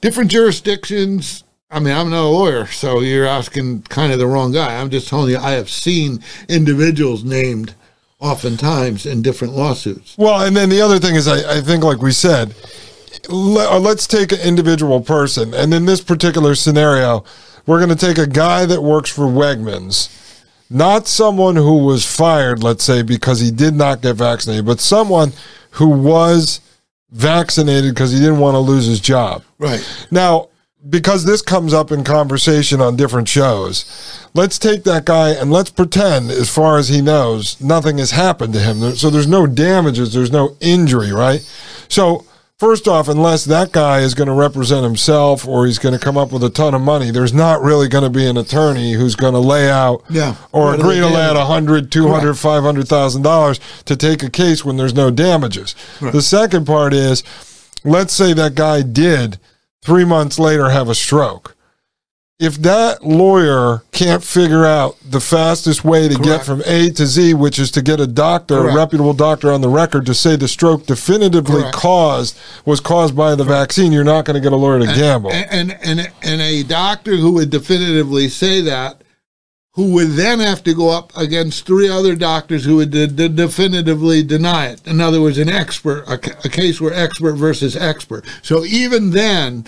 different 0.00 0.30
jurisdictions. 0.30 1.44
I 1.70 1.78
mean, 1.78 1.94
I'm 1.94 2.10
not 2.10 2.24
a 2.24 2.28
lawyer, 2.28 2.66
so 2.66 3.00
you're 3.00 3.26
asking 3.26 3.82
kind 3.82 4.12
of 4.12 4.18
the 4.18 4.26
wrong 4.26 4.52
guy. 4.52 4.78
I'm 4.78 4.90
just 4.90 5.08
telling 5.08 5.30
you, 5.30 5.38
I 5.38 5.52
have 5.52 5.70
seen 5.70 6.22
individuals 6.48 7.24
named 7.24 7.74
oftentimes 8.18 9.06
in 9.06 9.22
different 9.22 9.54
lawsuits. 9.54 10.16
Well, 10.18 10.44
and 10.44 10.54
then 10.56 10.68
the 10.68 10.80
other 10.82 10.98
thing 10.98 11.14
is, 11.14 11.26
I, 11.26 11.58
I 11.58 11.60
think, 11.60 11.82
like 11.82 12.02
we 12.02 12.12
said, 12.12 12.54
uh, 13.30 13.78
let's 13.78 14.06
take 14.06 14.32
an 14.32 14.40
individual 14.40 15.00
person. 15.00 15.54
And 15.54 15.72
in 15.72 15.86
this 15.86 16.02
particular 16.02 16.54
scenario, 16.54 17.24
we're 17.66 17.78
going 17.78 17.96
to 17.96 18.06
take 18.06 18.18
a 18.18 18.26
guy 18.26 18.66
that 18.66 18.82
works 18.82 19.10
for 19.10 19.22
Wegmans, 19.22 20.44
not 20.68 21.06
someone 21.06 21.56
who 21.56 21.84
was 21.84 22.04
fired, 22.04 22.62
let's 22.62 22.84
say, 22.84 23.02
because 23.02 23.40
he 23.40 23.50
did 23.50 23.74
not 23.74 24.02
get 24.02 24.16
vaccinated, 24.16 24.66
but 24.66 24.80
someone 24.80 25.32
who 25.72 25.88
was 25.88 26.60
vaccinated 27.12 27.94
because 27.94 28.10
he 28.10 28.18
didn't 28.18 28.38
want 28.38 28.54
to 28.54 28.58
lose 28.58 28.86
his 28.86 29.00
job. 29.00 29.44
Right. 29.58 29.82
Now, 30.10 30.48
because 30.88 31.24
this 31.24 31.42
comes 31.42 31.72
up 31.72 31.92
in 31.92 32.02
conversation 32.02 32.80
on 32.80 32.96
different 32.96 33.28
shows, 33.28 34.26
let's 34.34 34.58
take 34.58 34.82
that 34.84 35.04
guy 35.04 35.30
and 35.30 35.52
let's 35.52 35.70
pretend, 35.70 36.30
as 36.30 36.52
far 36.52 36.76
as 36.76 36.88
he 36.88 37.00
knows, 37.00 37.60
nothing 37.60 37.98
has 37.98 38.10
happened 38.10 38.52
to 38.54 38.60
him. 38.60 38.80
So 38.96 39.08
there's 39.08 39.28
no 39.28 39.46
damages, 39.46 40.12
there's 40.12 40.32
no 40.32 40.56
injury, 40.60 41.12
right? 41.12 41.40
So, 41.88 42.24
first 42.62 42.86
off, 42.86 43.08
unless 43.08 43.44
that 43.44 43.72
guy 43.72 43.98
is 43.98 44.14
going 44.14 44.28
to 44.28 44.32
represent 44.32 44.84
himself 44.84 45.48
or 45.48 45.66
he's 45.66 45.80
going 45.80 45.92
to 45.92 45.98
come 45.98 46.16
up 46.16 46.30
with 46.30 46.44
a 46.44 46.48
ton 46.48 46.74
of 46.74 46.80
money, 46.80 47.10
there's 47.10 47.32
not 47.34 47.60
really 47.60 47.88
going 47.88 48.04
to 48.04 48.10
be 48.10 48.24
an 48.24 48.36
attorney 48.36 48.92
who's 48.92 49.16
going 49.16 49.32
to 49.34 49.40
lay 49.40 49.68
out 49.68 50.04
Yeah. 50.08 50.36
or 50.52 50.72
agree 50.72 51.00
to 51.00 51.06
lay 51.08 51.14
out 51.22 51.32
damages? 51.34 51.40
a 51.42 51.44
hundred, 51.46 51.90
two 51.90 52.06
hundred, 52.08 52.34
five 52.34 52.62
hundred 52.62 52.86
thousand 52.86 53.22
dollars 53.22 53.58
to 53.86 53.96
take 53.96 54.22
a 54.22 54.30
case 54.30 54.64
when 54.64 54.76
there's 54.76 54.94
no 54.94 55.10
damages. 55.10 55.74
The 56.00 56.22
second 56.22 56.64
part 56.64 56.94
is, 56.94 57.24
let's 57.82 58.12
say 58.12 58.32
that 58.32 58.54
guy 58.54 58.82
did 58.82 59.38
three 59.82 60.04
months 60.04 60.38
later 60.38 60.70
have 60.70 60.88
a 60.88 60.94
stroke. 60.94 61.56
If 62.42 62.56
that 62.62 63.04
lawyer 63.04 63.84
can't 63.92 64.24
figure 64.24 64.64
out 64.64 64.96
the 65.08 65.20
fastest 65.20 65.84
way 65.84 66.08
to 66.08 66.16
get 66.16 66.44
from 66.44 66.60
A 66.66 66.90
to 66.90 67.06
Z, 67.06 67.34
which 67.34 67.56
is 67.60 67.70
to 67.70 67.82
get 67.82 68.00
a 68.00 68.06
doctor, 68.08 68.56
Correct. 68.56 68.74
a 68.74 68.76
reputable 68.76 69.14
doctor 69.14 69.52
on 69.52 69.60
the 69.60 69.68
record 69.68 70.06
to 70.06 70.14
say 70.14 70.34
the 70.34 70.48
stroke 70.48 70.86
definitively 70.86 71.60
Correct. 71.60 71.76
caused 71.76 72.36
was 72.66 72.80
caused 72.80 73.16
by 73.16 73.36
the 73.36 73.44
vaccine, 73.44 73.92
you're 73.92 74.02
not 74.02 74.24
going 74.24 74.34
to 74.34 74.40
get 74.40 74.52
a 74.52 74.56
lawyer 74.56 74.80
to 74.80 74.86
gamble. 74.86 75.30
And, 75.30 75.70
and 75.70 75.78
and 75.84 76.12
and 76.20 76.40
a 76.40 76.64
doctor 76.64 77.14
who 77.14 77.30
would 77.34 77.50
definitively 77.50 78.28
say 78.28 78.60
that, 78.62 79.02
who 79.74 79.92
would 79.94 80.10
then 80.16 80.40
have 80.40 80.64
to 80.64 80.74
go 80.74 80.90
up 80.90 81.16
against 81.16 81.64
three 81.64 81.88
other 81.88 82.16
doctors 82.16 82.64
who 82.64 82.74
would 82.76 82.90
de- 82.90 83.06
de- 83.06 83.28
definitively 83.28 84.24
deny 84.24 84.66
it. 84.66 84.84
In 84.84 85.00
other 85.00 85.20
words, 85.22 85.38
an 85.38 85.48
expert, 85.48 86.04
a, 86.08 86.14
a 86.44 86.48
case 86.48 86.80
where 86.80 86.92
expert 86.92 87.34
versus 87.34 87.76
expert. 87.76 88.26
So 88.42 88.64
even 88.64 89.12
then, 89.12 89.64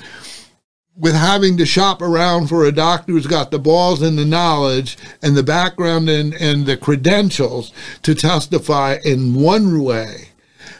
with 0.96 1.14
having 1.14 1.56
to 1.56 1.66
shop 1.66 2.00
around 2.00 2.48
for 2.48 2.64
a 2.64 2.72
doctor 2.72 3.12
who's 3.12 3.26
got 3.26 3.50
the 3.50 3.58
balls 3.58 4.00
and 4.00 4.16
the 4.16 4.24
knowledge 4.24 4.96
and 5.22 5.36
the 5.36 5.42
background 5.42 6.08
and, 6.08 6.34
and 6.34 6.66
the 6.66 6.76
credentials 6.76 7.72
to 8.02 8.14
testify 8.14 8.98
in 9.04 9.34
one 9.34 9.82
way 9.82 10.28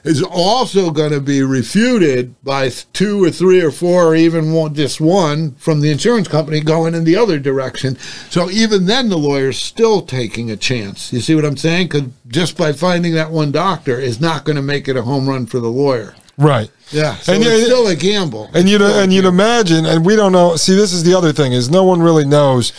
is 0.05 0.23
also 0.23 0.91
going 0.91 1.13
to 1.13 1.21
be 1.21 1.43
refuted 1.43 2.35
by 2.45 2.69
two 2.93 3.25
or 3.25 3.31
three 3.31 3.61
or 3.61 3.71
four 3.71 4.07
or 4.07 4.15
even 4.15 4.53
one, 4.53 4.75
just 4.75 5.01
one 5.01 5.53
from 5.55 5.81
the 5.81 5.91
insurance 5.91 6.29
company 6.29 6.61
going 6.61 6.95
in 6.95 7.05
the 7.05 7.17
other 7.17 7.39
direction. 7.39 7.97
So 8.31 8.51
even 8.51 8.87
then, 8.87 9.09
the 9.09 9.19
lawyer's 9.19 9.59
still 9.59 10.03
taking 10.03 10.51
a 10.51 10.57
chance. 10.57 11.13
You 11.13 11.21
see 11.21 11.35
what 11.35 11.45
I'm 11.45 11.57
saying? 11.57 11.89
Because 11.89 12.09
just 12.29 12.57
by 12.57 12.73
finding 12.73 13.15
that 13.15 13.31
one 13.31 13.51
doctor 13.51 13.99
is 13.99 14.21
not 14.21 14.45
going 14.45 14.57
to 14.57 14.63
make 14.63 14.89
it 14.89 14.97
a 14.97 15.03
home 15.03 15.29
run 15.29 15.47
for 15.47 15.59
the 15.59 15.71
lawyer. 15.71 16.15
right. 16.37 16.71
Yeah, 16.91 17.17
so 17.17 17.33
And 17.33 17.43
it's 17.43 17.61
you- 17.61 17.65
still 17.65 17.87
a 17.89 17.97
gamble. 17.97 18.51
And 18.53 18.69
you'd 18.69 18.83
and 18.83 19.13
you'd 19.13 19.25
imagine, 19.25 19.87
and 19.87 20.05
we 20.05 20.17
don't 20.17 20.33
know. 20.33 20.57
See, 20.57 20.75
this 20.75 20.93
is 20.93 21.03
the 21.03 21.15
other 21.17 21.33
thing: 21.33 21.53
is 21.53 21.71
no 21.71 21.83
one 21.85 22.01
really 22.03 22.25
knows 22.25 22.73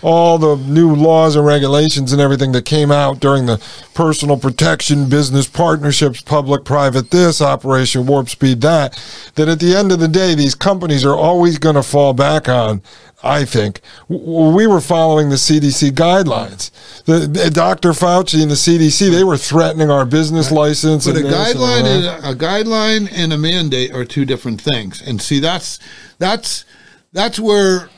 all 0.00 0.38
the 0.38 0.56
new 0.56 0.94
laws 0.94 1.34
and 1.36 1.44
regulations 1.44 2.12
and 2.12 2.20
everything 2.20 2.52
that 2.52 2.64
came 2.64 2.90
out 2.92 3.18
during 3.20 3.46
the 3.46 3.60
personal 3.94 4.36
protection, 4.36 5.08
business 5.08 5.48
partnerships, 5.48 6.20
public-private 6.20 7.10
this, 7.10 7.42
Operation 7.42 8.06
Warp 8.06 8.28
Speed 8.28 8.60
that. 8.60 8.96
That 9.34 9.48
at 9.48 9.58
the 9.58 9.74
end 9.74 9.90
of 9.90 9.98
the 9.98 10.08
day, 10.08 10.34
these 10.34 10.54
companies 10.54 11.04
are 11.04 11.16
always 11.16 11.58
going 11.58 11.74
to 11.74 11.82
fall 11.82 12.12
back 12.14 12.48
on. 12.48 12.80
I 13.20 13.44
think 13.44 13.80
we 14.08 14.68
were 14.68 14.80
following 14.80 15.28
the 15.28 15.34
CDC 15.34 15.90
guidelines. 15.90 16.70
The, 17.06 17.26
the 17.26 17.50
Dr. 17.50 17.90
Fauci 17.90 18.40
and 18.42 18.48
the 18.50 18.54
CDC 18.54 19.10
they 19.10 19.24
were 19.24 19.36
threatening 19.36 19.90
our 19.90 20.04
business 20.04 20.52
license. 20.52 21.04
But 21.04 21.16
a 21.16 21.18
and 21.20 21.26
this 21.26 21.50
and 21.50 21.58
guideline 21.58 21.84
and 21.84 22.04
a, 22.04 22.30
a 22.30 22.34
guideline 22.36 23.08
and 23.12 23.32
a 23.32 23.36
mandate 23.48 23.92
are 23.92 24.04
two 24.04 24.24
different 24.24 24.60
things. 24.60 25.00
And 25.00 25.20
see, 25.20 25.40
that's 25.40 25.78
that's 26.18 26.64
that's 27.12 27.38
where 27.38 27.88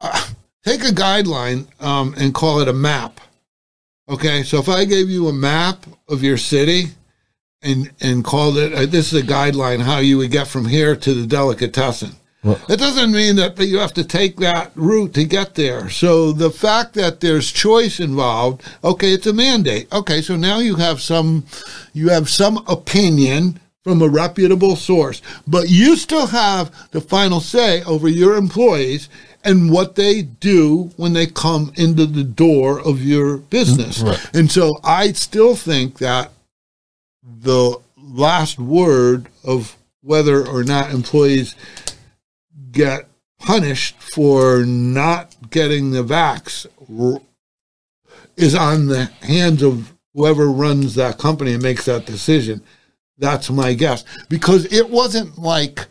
uh, 0.00 0.28
take 0.64 0.82
a 0.82 0.92
guideline 0.92 1.66
um, 1.80 2.14
and 2.18 2.34
call 2.34 2.60
it 2.60 2.68
a 2.68 2.72
map. 2.72 3.20
Okay, 4.08 4.42
so 4.42 4.58
if 4.58 4.68
I 4.68 4.84
gave 4.84 5.08
you 5.08 5.28
a 5.28 5.32
map 5.32 5.86
of 6.08 6.22
your 6.22 6.36
city 6.36 6.90
and 7.62 7.90
and 8.00 8.24
called 8.24 8.56
it 8.58 8.72
uh, 8.72 8.86
this 8.86 9.12
is 9.12 9.22
a 9.22 9.26
guideline 9.26 9.80
how 9.80 9.98
you 9.98 10.18
would 10.18 10.30
get 10.30 10.46
from 10.46 10.66
here 10.66 10.94
to 10.94 11.14
the 11.14 11.26
delicatessen. 11.26 12.12
it 12.68 12.78
doesn't 12.78 13.10
mean 13.10 13.34
that 13.36 13.58
you 13.58 13.78
have 13.78 13.94
to 13.94 14.04
take 14.04 14.36
that 14.36 14.70
route 14.76 15.12
to 15.14 15.24
get 15.24 15.56
there. 15.56 15.90
So 15.90 16.30
the 16.30 16.50
fact 16.50 16.94
that 16.94 17.18
there's 17.18 17.50
choice 17.50 17.98
involved, 17.98 18.62
okay, 18.84 19.12
it's 19.12 19.26
a 19.26 19.32
mandate. 19.32 19.92
Okay, 19.92 20.22
so 20.22 20.36
now 20.36 20.58
you 20.60 20.76
have 20.76 21.00
some 21.00 21.44
you 21.92 22.08
have 22.10 22.28
some 22.28 22.62
opinion 22.68 23.58
from 23.86 24.02
a 24.02 24.08
reputable 24.08 24.74
source, 24.74 25.22
but 25.46 25.68
you 25.68 25.94
still 25.94 26.26
have 26.26 26.74
the 26.90 27.00
final 27.00 27.38
say 27.38 27.84
over 27.84 28.08
your 28.08 28.34
employees 28.34 29.08
and 29.44 29.70
what 29.70 29.94
they 29.94 30.22
do 30.22 30.90
when 30.96 31.12
they 31.12 31.24
come 31.24 31.70
into 31.76 32.04
the 32.04 32.24
door 32.24 32.80
of 32.80 33.00
your 33.00 33.36
business. 33.36 34.02
Mm, 34.02 34.08
right. 34.08 34.34
And 34.34 34.50
so 34.50 34.80
I 34.82 35.12
still 35.12 35.54
think 35.54 35.98
that 35.98 36.32
the 37.22 37.78
last 37.96 38.58
word 38.58 39.28
of 39.44 39.76
whether 40.02 40.44
or 40.44 40.64
not 40.64 40.90
employees 40.90 41.54
get 42.72 43.08
punished 43.38 44.00
for 44.00 44.64
not 44.64 45.32
getting 45.48 45.92
the 45.92 46.02
vax 46.02 46.66
is 48.36 48.56
on 48.56 48.86
the 48.88 49.04
hands 49.22 49.62
of 49.62 49.92
whoever 50.12 50.50
runs 50.50 50.96
that 50.96 51.18
company 51.18 51.52
and 51.52 51.62
makes 51.62 51.84
that 51.84 52.04
decision. 52.04 52.62
That's 53.18 53.50
my 53.50 53.74
guess. 53.74 54.04
Because 54.28 54.72
it 54.72 54.90
wasn't 54.90 55.38
like 55.38 55.86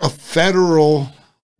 a 0.00 0.08
federal. 0.08 1.08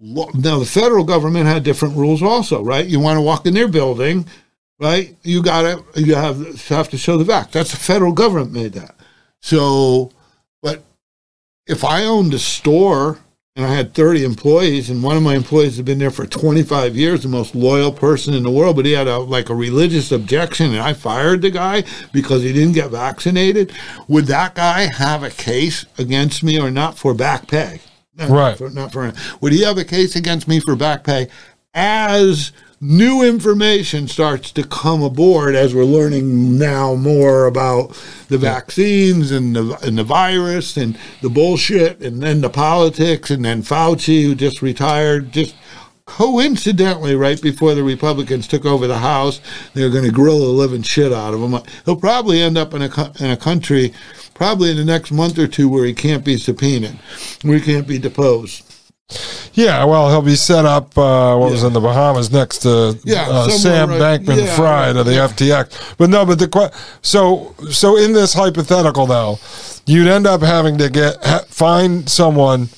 Now, 0.01 0.59
the 0.59 0.66
federal 0.66 1.05
government 1.05 1.46
had 1.46 1.62
different 1.62 1.96
rules 1.96 2.22
also, 2.22 2.62
right? 2.62 2.87
You 2.87 2.98
want 2.98 3.16
to 3.18 3.22
walk 3.22 3.46
in 3.46 3.55
their 3.55 3.68
building, 3.68 4.27
right? 4.81 5.16
You 5.22 5.42
got 5.42 5.62
to, 5.62 6.01
you 6.01 6.14
have, 6.14 6.66
have 6.68 6.88
to 6.90 6.98
show 6.98 7.16
the 7.16 7.25
vax. 7.25 7.53
That's 7.53 7.70
the 7.70 7.77
federal 7.77 8.12
government 8.12 8.53
made 8.53 8.72
that. 8.72 8.96
So, 9.40 10.11
but 10.61 10.83
if 11.66 11.85
I 11.85 12.05
owned 12.05 12.35
a 12.35 12.38
store 12.38 13.18
and 13.54 13.66
I 13.66 13.74
had 13.74 13.92
30 13.92 14.24
employees, 14.24 14.88
and 14.88 15.02
one 15.02 15.16
of 15.16 15.22
my 15.22 15.34
employees 15.34 15.76
had 15.76 15.84
been 15.84 15.98
there 15.98 16.10
for 16.10 16.26
25 16.26 16.96
years, 16.96 17.22
the 17.22 17.28
most 17.28 17.54
loyal 17.54 17.92
person 17.92 18.32
in 18.32 18.44
the 18.44 18.50
world, 18.50 18.76
but 18.76 18.86
he 18.86 18.92
had 18.92 19.06
a 19.06 19.18
like 19.18 19.50
a 19.50 19.54
religious 19.54 20.10
objection, 20.10 20.72
and 20.72 20.80
I 20.80 20.94
fired 20.94 21.42
the 21.42 21.50
guy 21.50 21.84
because 22.12 22.42
he 22.42 22.52
didn't 22.52 22.72
get 22.72 22.90
vaccinated. 22.90 23.72
Would 24.08 24.26
that 24.26 24.54
guy 24.54 24.92
have 24.92 25.22
a 25.22 25.30
case 25.30 25.84
against 25.98 26.42
me 26.42 26.58
or 26.58 26.70
not 26.70 26.96
for 26.96 27.12
back 27.12 27.46
pay? 27.46 27.80
Not 28.16 28.30
Right. 28.30 28.56
For, 28.56 28.70
not 28.70 28.92
for. 28.92 29.12
Would 29.42 29.52
he 29.52 29.62
have 29.62 29.78
a 29.78 29.84
case 29.84 30.16
against 30.16 30.48
me 30.48 30.58
for 30.60 30.74
back 30.74 31.04
pay 31.04 31.28
as 31.74 32.52
new 32.84 33.22
information 33.22 34.08
starts 34.08 34.50
to 34.50 34.66
come 34.66 35.04
aboard 35.04 35.54
as 35.54 35.72
we're 35.72 35.84
learning 35.84 36.58
now 36.58 36.96
more 36.96 37.46
about 37.46 37.90
the 38.26 38.36
vaccines 38.36 39.30
and 39.30 39.54
the 39.54 39.78
and 39.86 39.96
the 39.96 40.02
virus 40.02 40.76
and 40.76 40.98
the 41.20 41.30
bullshit 41.30 42.00
and 42.00 42.20
then 42.20 42.40
the 42.40 42.50
politics 42.50 43.30
and 43.30 43.44
then 43.44 43.62
Fauci 43.62 44.24
who 44.24 44.34
just 44.34 44.60
retired 44.62 45.30
just 45.30 45.54
coincidentally 46.06 47.14
right 47.14 47.40
before 47.40 47.76
the 47.76 47.84
Republicans 47.84 48.48
took 48.48 48.66
over 48.66 48.88
the 48.88 48.98
House 48.98 49.40
they're 49.74 49.88
going 49.88 50.04
to 50.04 50.10
grill 50.10 50.40
the 50.40 50.46
living 50.46 50.82
shit 50.82 51.12
out 51.12 51.34
of 51.34 51.40
him. 51.40 51.62
He'll 51.84 51.94
probably 51.94 52.42
end 52.42 52.58
up 52.58 52.74
in 52.74 52.82
a 52.82 53.12
in 53.20 53.30
a 53.30 53.36
country 53.36 53.94
probably 54.34 54.72
in 54.72 54.76
the 54.76 54.84
next 54.84 55.12
month 55.12 55.38
or 55.38 55.46
two 55.46 55.68
where 55.68 55.84
he 55.84 55.94
can't 55.94 56.24
be 56.24 56.36
subpoenaed 56.36 56.98
where 57.42 57.58
he 57.58 57.64
can't 57.64 57.86
be 57.86 58.00
deposed 58.00 58.71
Yeah, 59.54 59.84
well, 59.84 60.08
he'll 60.08 60.22
be 60.22 60.36
set 60.36 60.64
up. 60.64 60.96
Uh, 60.96 61.36
what 61.36 61.50
was 61.50 61.62
in 61.62 61.72
the 61.74 61.80
Bahamas 61.80 62.32
next 62.32 62.58
to 62.60 62.98
Yeah, 63.04 63.28
uh, 63.28 63.48
Sam 63.50 63.90
right- 63.90 64.00
Bankman 64.22 64.38
yeah, 64.46 64.56
Fried 64.56 64.96
of 64.96 65.04
the 65.06 65.18
right, 65.18 65.30
FTX. 65.30 65.94
But 65.98 66.08
no, 66.10 66.24
but 66.24 66.38
the 66.38 66.72
so 67.02 67.54
so 67.70 67.96
in 67.98 68.12
this 68.14 68.32
hypothetical 68.34 69.06
though, 69.06 69.38
you'd 69.86 70.08
end 70.08 70.26
up 70.26 70.40
having 70.40 70.78
to 70.78 70.88
get 70.88 71.22
ha- 71.24 71.44
find 71.48 72.08
someone 72.08 72.70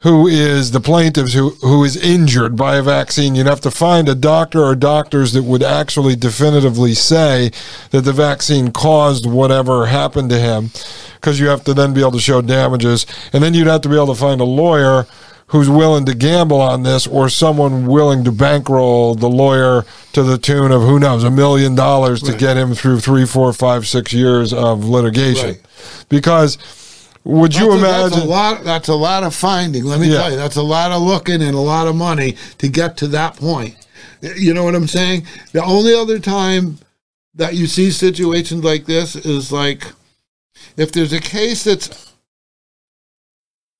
who 0.00 0.26
is 0.26 0.72
the 0.72 0.80
plaintiffs 0.80 1.32
who 1.32 1.50
who 1.62 1.84
is 1.84 1.96
injured 1.96 2.56
by 2.56 2.74
a 2.76 2.82
vaccine. 2.82 3.36
You'd 3.36 3.46
have 3.46 3.60
to 3.60 3.70
find 3.70 4.08
a 4.08 4.16
doctor 4.16 4.64
or 4.64 4.74
doctors 4.74 5.32
that 5.34 5.44
would 5.44 5.62
actually 5.62 6.16
definitively 6.16 6.94
say 6.94 7.52
that 7.92 8.00
the 8.00 8.12
vaccine 8.12 8.72
caused 8.72 9.26
whatever 9.30 9.86
happened 9.86 10.30
to 10.30 10.40
him, 10.40 10.72
because 11.14 11.38
you 11.38 11.46
have 11.46 11.62
to 11.64 11.72
then 11.74 11.94
be 11.94 12.00
able 12.00 12.10
to 12.12 12.20
show 12.20 12.42
damages, 12.42 13.06
and 13.32 13.44
then 13.44 13.54
you'd 13.54 13.68
have 13.68 13.82
to 13.82 13.88
be 13.88 13.94
able 13.94 14.08
to 14.08 14.20
find 14.20 14.40
a 14.40 14.44
lawyer 14.44 15.06
who's 15.54 15.70
willing 15.70 16.04
to 16.04 16.14
gamble 16.16 16.60
on 16.60 16.82
this 16.82 17.06
or 17.06 17.28
someone 17.28 17.86
willing 17.86 18.24
to 18.24 18.32
bankroll 18.32 19.14
the 19.14 19.28
lawyer 19.28 19.84
to 20.12 20.24
the 20.24 20.36
tune 20.36 20.72
of 20.72 20.82
who 20.82 20.98
knows 20.98 21.22
a 21.22 21.30
million 21.30 21.76
dollars 21.76 22.20
to 22.20 22.32
Right. 22.32 22.40
get 22.40 22.56
him 22.56 22.74
through 22.74 22.98
three 22.98 23.24
four 23.24 23.52
five 23.52 23.86
six 23.86 24.12
years 24.12 24.52
of 24.52 24.84
litigation 24.84 25.50
Right. 25.50 25.60
because 26.08 26.58
would 27.22 27.54
you 27.54 27.70
That's 27.70 27.74
a- 27.74 27.78
imagine 27.78 28.10
That's 28.10 28.24
a 28.24 28.28
lot. 28.28 28.64
That's 28.64 28.88
a 28.88 28.94
lot 28.96 29.22
of 29.22 29.32
finding. 29.32 29.84
Let 29.84 30.00
me 30.00 30.08
Yeah. 30.10 30.22
tell 30.22 30.30
you, 30.32 30.36
that's 30.36 30.56
a 30.56 30.62
lot 30.62 30.90
of 30.90 31.00
looking 31.02 31.40
and 31.40 31.54
a 31.54 31.60
lot 31.60 31.86
of 31.86 31.94
money 31.94 32.34
to 32.58 32.66
get 32.66 32.96
to 32.96 33.06
that 33.08 33.36
point. 33.36 33.76
You 34.20 34.54
know 34.54 34.64
what 34.64 34.74
I'm 34.74 34.88
saying? 34.88 35.24
The 35.52 35.62
only 35.62 35.94
other 35.94 36.18
time 36.18 36.78
that 37.36 37.54
you 37.54 37.68
see 37.68 37.92
situations 37.92 38.64
like 38.64 38.86
this 38.86 39.14
is 39.14 39.52
like 39.52 39.86
if 40.76 40.90
there's 40.90 41.12
a 41.12 41.20
case 41.20 41.62
that's 41.62 41.90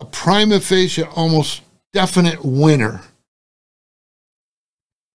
a 0.00 0.04
prima 0.04 0.60
facie, 0.60 1.02
almost 1.02 1.62
definite 1.94 2.44
winner. 2.44 3.00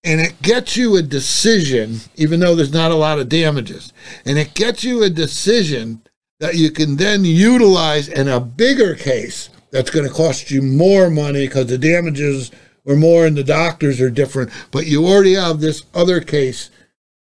And 0.04 0.22
it 0.22 0.42
gets 0.42 0.78
you 0.78 0.96
a 0.96 1.02
decision, 1.02 2.00
even 2.16 2.40
though 2.40 2.56
there's 2.56 2.74
not 2.74 2.92
a 2.92 2.96
lot 2.96 3.20
of 3.20 3.28
damages. 3.28 3.92
And 4.26 4.40
it 4.40 4.56
gets 4.56 4.84
you 4.84 5.04
a 5.04 5.10
decision 5.10 6.02
that 6.40 6.56
you 6.56 6.72
can 6.72 6.96
then 6.96 7.26
utilize 7.26 8.08
in 8.08 8.30
a 8.30 8.40
bigger 8.40 8.96
case 8.96 9.50
that's 9.72 9.92
going 9.92 10.08
to 10.08 10.14
cost 10.14 10.50
you 10.50 10.62
more 10.62 11.10
money 11.10 11.46
because 11.46 11.68
the 11.68 11.78
damages 11.78 12.50
are 12.88 12.96
more 12.96 13.28
and 13.28 13.38
the 13.38 13.44
doctors 13.44 14.00
are 14.00 14.10
different. 14.10 14.50
But 14.72 14.88
you 14.88 15.06
already 15.06 15.34
have 15.34 15.60
this 15.60 15.84
other 15.94 16.22
case 16.22 16.70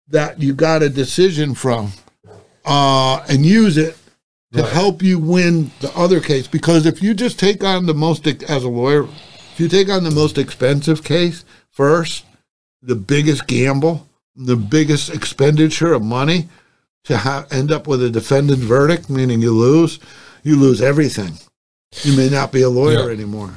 that 0.10 0.40
you 0.40 0.54
got 0.54 0.84
a 0.84 0.90
decision 0.90 1.56
from 1.56 1.92
uh, 2.66 3.26
and 3.28 3.44
use 3.44 3.78
it 3.78 3.98
to 4.54 4.64
help 4.64 5.02
you 5.02 5.18
win 5.18 5.72
the 5.82 5.92
other 5.98 6.20
case. 6.20 6.48
Because 6.48 6.86
if 6.86 7.02
you 7.02 7.16
just 7.16 7.40
take 7.40 7.64
on 7.64 7.88
the 7.88 7.94
most, 7.96 8.28
as 8.28 8.64
a 8.64 8.70
lawyer, 8.70 9.08
if 9.60 9.64
you 9.64 9.68
take 9.68 9.90
on 9.94 10.06
the 10.06 10.12
most 10.12 10.38
expensive 10.38 11.04
case 11.04 11.44
first, 11.70 12.24
the 12.82 12.96
biggest 12.96 13.46
gamble, 13.46 14.08
the 14.34 14.56
biggest 14.56 15.10
expenditure 15.14 15.92
of 15.92 16.02
money, 16.02 16.48
to 17.04 17.18
ha- 17.18 17.46
end 17.52 17.70
up 17.70 17.86
with 17.86 18.02
a 18.02 18.10
defendant 18.10 18.60
verdict, 18.60 19.10
meaning 19.10 19.42
you 19.42 19.52
lose, 19.52 20.00
you 20.44 20.56
lose 20.56 20.82
everything. 20.82 21.34
You 22.04 22.16
may 22.16 22.30
not 22.30 22.54
be 22.54 22.62
a 22.62 22.70
lawyer 22.70 23.08
Yeah. 23.10 23.14
anymore. 23.14 23.52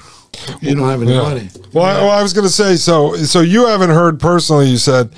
You 0.61 0.75
don't 0.75 0.89
have 0.89 1.03
any 1.03 1.13
Yeah. 1.13 1.23
money. 1.23 1.51
Well, 1.73 1.85
I, 1.85 2.01
well, 2.01 2.11
I 2.11 2.21
was 2.23 2.33
going 2.33 2.49
to 2.49 2.53
say 2.53 2.75
so. 2.75 3.15
So 3.19 3.41
you 3.41 3.67
haven't 3.69 3.91
heard 3.91 4.19
personally. 4.19 4.71
You 4.71 4.79
said 4.79 5.11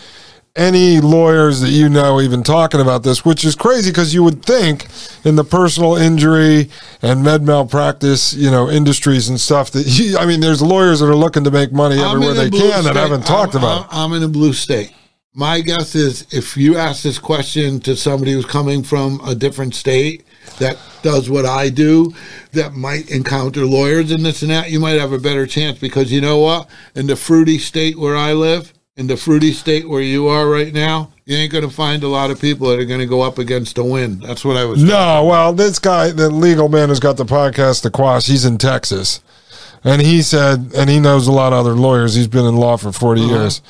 any 0.56 1.00
lawyers 1.00 1.60
that 1.60 1.70
you 1.70 1.88
know 1.88 2.20
even 2.20 2.42
talking 2.42 2.80
about 2.80 3.02
this, 3.02 3.24
which 3.24 3.44
is 3.44 3.56
crazy 3.56 3.90
because 3.90 4.14
you 4.14 4.22
would 4.22 4.44
think 4.44 4.86
in 5.24 5.34
the 5.34 5.44
personal 5.44 5.96
injury 5.96 6.70
and 7.02 7.24
med 7.24 7.42
malpractice, 7.42 8.34
you 8.34 8.50
know, 8.50 8.70
industries 8.70 9.28
and 9.28 9.40
stuff 9.40 9.70
that 9.72 9.86
you, 9.86 10.16
I 10.16 10.26
mean, 10.26 10.40
there's 10.40 10.62
lawyers 10.62 11.00
that 11.00 11.06
are 11.06 11.16
looking 11.16 11.44
to 11.44 11.50
make 11.50 11.72
money 11.72 12.00
I'm 12.00 12.16
everywhere 12.16 12.34
they 12.34 12.50
can 12.50 12.84
that 12.84 12.96
I 12.96 13.00
haven't 13.00 13.26
talked 13.26 13.54
I'm, 13.54 13.62
about. 13.62 13.88
I'm, 13.90 14.12
I'm 14.12 14.16
in 14.16 14.22
a 14.22 14.28
blue 14.28 14.52
state. 14.52 14.92
My 15.36 15.60
guess 15.60 15.96
is 15.96 16.32
if 16.32 16.56
you 16.56 16.76
ask 16.76 17.02
this 17.02 17.18
question 17.18 17.80
to 17.80 17.96
somebody 17.96 18.32
who's 18.32 18.46
coming 18.46 18.84
from 18.84 19.20
a 19.26 19.34
different 19.34 19.74
state 19.74 20.24
that 20.60 20.78
does 21.02 21.28
what 21.28 21.44
I 21.44 21.70
do, 21.70 22.14
that 22.52 22.74
might 22.74 23.10
encounter 23.10 23.64
lawyers 23.64 24.12
and 24.12 24.24
this 24.24 24.42
and 24.42 24.52
that, 24.52 24.70
you 24.70 24.78
might 24.78 25.00
have 25.00 25.10
a 25.10 25.18
better 25.18 25.48
chance 25.48 25.80
because 25.80 26.12
you 26.12 26.20
know 26.20 26.38
what? 26.38 26.68
In 26.94 27.08
the 27.08 27.16
fruity 27.16 27.58
state 27.58 27.98
where 27.98 28.16
I 28.16 28.32
live, 28.32 28.73
in 28.96 29.06
the 29.08 29.16
fruity 29.16 29.52
state 29.52 29.88
where 29.88 30.00
you 30.00 30.28
are 30.28 30.48
right 30.48 30.72
now, 30.72 31.10
you 31.24 31.36
ain't 31.36 31.50
going 31.52 31.68
to 31.68 31.74
find 31.74 32.02
a 32.04 32.08
lot 32.08 32.30
of 32.30 32.40
people 32.40 32.68
that 32.68 32.78
are 32.78 32.84
going 32.84 33.00
to 33.00 33.06
go 33.06 33.22
up 33.22 33.38
against 33.38 33.76
a 33.78 33.84
win. 33.84 34.20
That's 34.20 34.44
what 34.44 34.56
I 34.56 34.64
was. 34.64 34.82
No, 34.82 35.24
well, 35.24 35.52
this 35.52 35.78
guy, 35.80 36.10
the 36.10 36.30
legal 36.30 36.68
man 36.68 36.88
who's 36.90 37.00
got 37.00 37.16
the 37.16 37.24
podcast, 37.24 37.82
The 37.82 37.90
Quash, 37.90 38.26
he's 38.26 38.44
in 38.44 38.56
Texas. 38.58 39.20
And 39.82 40.00
he 40.00 40.22
said, 40.22 40.72
and 40.76 40.88
he 40.88 41.00
knows 41.00 41.26
a 41.26 41.32
lot 41.32 41.52
of 41.52 41.58
other 41.58 41.74
lawyers. 41.74 42.14
He's 42.14 42.28
been 42.28 42.46
in 42.46 42.56
law 42.56 42.76
for 42.76 42.92
40 42.92 43.20
Uh-huh. 43.22 43.30
years 43.34 43.62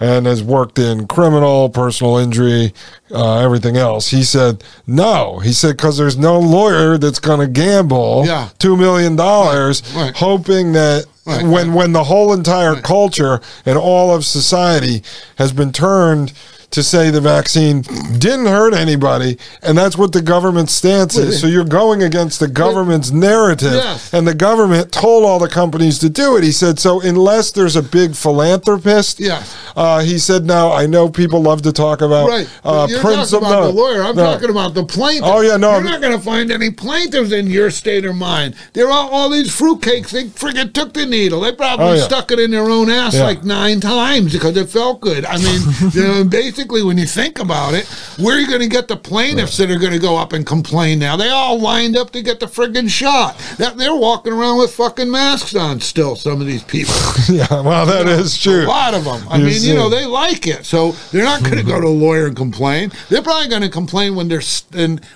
and 0.00 0.26
has 0.26 0.42
worked 0.42 0.78
in 0.80 1.06
criminal, 1.06 1.68
personal 1.70 2.16
injury, 2.18 2.74
uh, 3.12 3.38
everything 3.38 3.76
else. 3.76 4.08
He 4.08 4.24
said, 4.24 4.64
no. 4.88 5.38
He 5.38 5.52
said, 5.52 5.76
because 5.76 5.96
there's 5.96 6.18
no 6.18 6.38
lawyer 6.40 6.98
that's 6.98 7.20
going 7.20 7.38
to 7.40 7.46
gamble 7.46 8.24
Yeah. 8.26 8.48
$2 8.58 8.76
million 8.76 9.16
Right. 9.16 10.16
hoping 10.16 10.72
that 10.72 11.06
Right, 11.26 11.46
when, 11.46 11.72
when 11.72 11.92
the 11.92 12.04
whole 12.04 12.34
entire 12.34 12.80
culture 12.82 13.40
and 13.64 13.78
all 13.78 14.14
of 14.14 14.26
society 14.26 15.02
has 15.36 15.52
been 15.52 15.72
turned 15.72 16.34
to 16.74 16.82
say 16.82 17.10
the 17.10 17.20
vaccine 17.20 17.82
didn't 18.18 18.46
hurt 18.46 18.74
anybody, 18.74 19.38
and 19.62 19.76
that's 19.78 19.96
what 19.96 20.12
the 20.12 20.22
government's 20.22 20.72
stance 20.72 21.16
is. 21.16 21.40
So 21.40 21.46
you're 21.46 21.64
going 21.64 22.02
against 22.02 22.40
the 22.40 22.48
government's 22.48 23.10
narrative, 23.10 23.72
Yes. 23.72 24.12
and 24.12 24.26
the 24.26 24.34
government 24.34 24.92
told 24.92 25.24
all 25.24 25.38
the 25.38 25.48
companies 25.48 25.98
to 26.00 26.08
do 26.10 26.36
it. 26.36 26.44
He 26.44 26.52
said, 26.52 26.78
so 26.78 27.00
unless 27.00 27.50
there's 27.52 27.76
a 27.76 27.82
big 27.82 28.14
philanthropist, 28.14 29.20
Yes. 29.20 29.54
uh, 29.76 30.00
he 30.00 30.18
said, 30.18 30.44
now 30.44 30.72
I 30.72 30.86
know 30.86 31.08
people 31.08 31.42
love 31.42 31.62
to 31.62 31.72
talk 31.72 32.00
about 32.02 32.28
Right. 32.28 32.48
uh, 32.64 32.86
you're 32.90 33.00
principle. 33.00 33.40
talking 33.40 33.54
about 33.54 33.60
no, 33.66 33.72
the 33.72 33.78
lawyer. 33.78 34.02
I'm 34.02 34.16
no. 34.16 34.24
talking 34.32 34.50
about 34.50 34.74
the 34.74 34.84
plaintiff. 34.84 35.24
Oh, 35.24 35.40
yeah, 35.40 35.56
no, 35.56 35.68
You're 35.70 35.76
I'm- 35.76 35.84
not 35.84 36.00
going 36.00 36.16
to 36.16 36.22
find 36.24 36.50
any 36.50 36.70
plaintiffs 36.70 37.32
in 37.32 37.46
your 37.48 37.70
state 37.70 38.04
of 38.04 38.14
mind. 38.16 38.54
There 38.72 38.86
are 38.86 38.90
all, 38.92 39.08
all 39.10 39.30
these 39.30 39.48
fruitcakes. 39.56 40.10
They 40.10 40.24
friggin' 40.24 40.72
took 40.72 40.92
the 40.94 41.06
needle. 41.06 41.40
They 41.40 41.52
probably 41.52 41.86
Oh, 41.86 41.92
yeah. 41.94 42.02
stuck 42.04 42.30
it 42.32 42.38
in 42.38 42.50
their 42.50 42.68
own 42.68 42.90
ass 42.90 43.14
Yeah. 43.14 43.24
like 43.24 43.44
nine 43.44 43.80
times 43.80 44.32
because 44.32 44.56
it 44.56 44.68
felt 44.68 45.00
good. 45.00 45.24
I 45.24 45.36
mean, 45.38 45.60
you 45.92 46.02
know, 46.02 46.24
basically, 46.24 46.63
when 46.70 46.98
you 46.98 47.06
think 47.06 47.38
about 47.38 47.74
it, 47.74 47.86
where 48.18 48.36
are 48.36 48.40
you 48.40 48.48
going 48.48 48.60
to 48.60 48.68
get 48.68 48.88
the 48.88 48.96
plaintiffs 48.96 49.56
that 49.58 49.70
are 49.70 49.78
going 49.78 49.92
to 49.92 49.98
go 49.98 50.16
up 50.16 50.32
and 50.32 50.46
complain 50.46 50.98
now? 50.98 51.16
They 51.16 51.28
all 51.28 51.58
lined 51.60 51.96
up 51.96 52.10
to 52.12 52.22
get 52.22 52.40
the 52.40 52.46
friggin' 52.46 52.88
shot. 52.88 53.36
That, 53.58 53.76
they're 53.76 53.94
walking 53.94 54.32
around 54.32 54.58
with 54.58 54.74
fucking 54.74 55.10
masks 55.10 55.54
on 55.54 55.80
still, 55.80 56.16
some 56.16 56.40
of 56.40 56.46
these 56.46 56.64
people. 56.64 56.94
yeah, 57.30 57.46
well, 57.50 57.86
that 57.86 58.06
is 58.06 58.36
true. 58.36 58.64
A 58.64 58.66
lot 58.66 58.94
of 58.94 59.04
them. 59.04 59.26
I 59.28 59.38
You 59.38 59.44
mean, 59.44 59.54
see. 59.54 59.68
you 59.68 59.74
know, 59.74 59.88
they 59.88 60.06
like 60.06 60.46
it, 60.46 60.64
so 60.64 60.92
they're 61.12 61.24
not 61.24 61.42
going 61.42 61.56
to 61.56 61.62
go 61.62 61.80
to 61.80 61.86
a 61.86 61.88
lawyer 61.88 62.26
and 62.26 62.36
complain. 62.36 62.90
They're 63.08 63.22
probably 63.22 63.48
going 63.48 63.62
to 63.62 63.68
complain 63.70 64.14
when 64.14 64.28
they're 64.28 64.42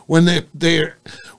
when 0.07 0.25
they 0.25 0.43
they 0.55 0.93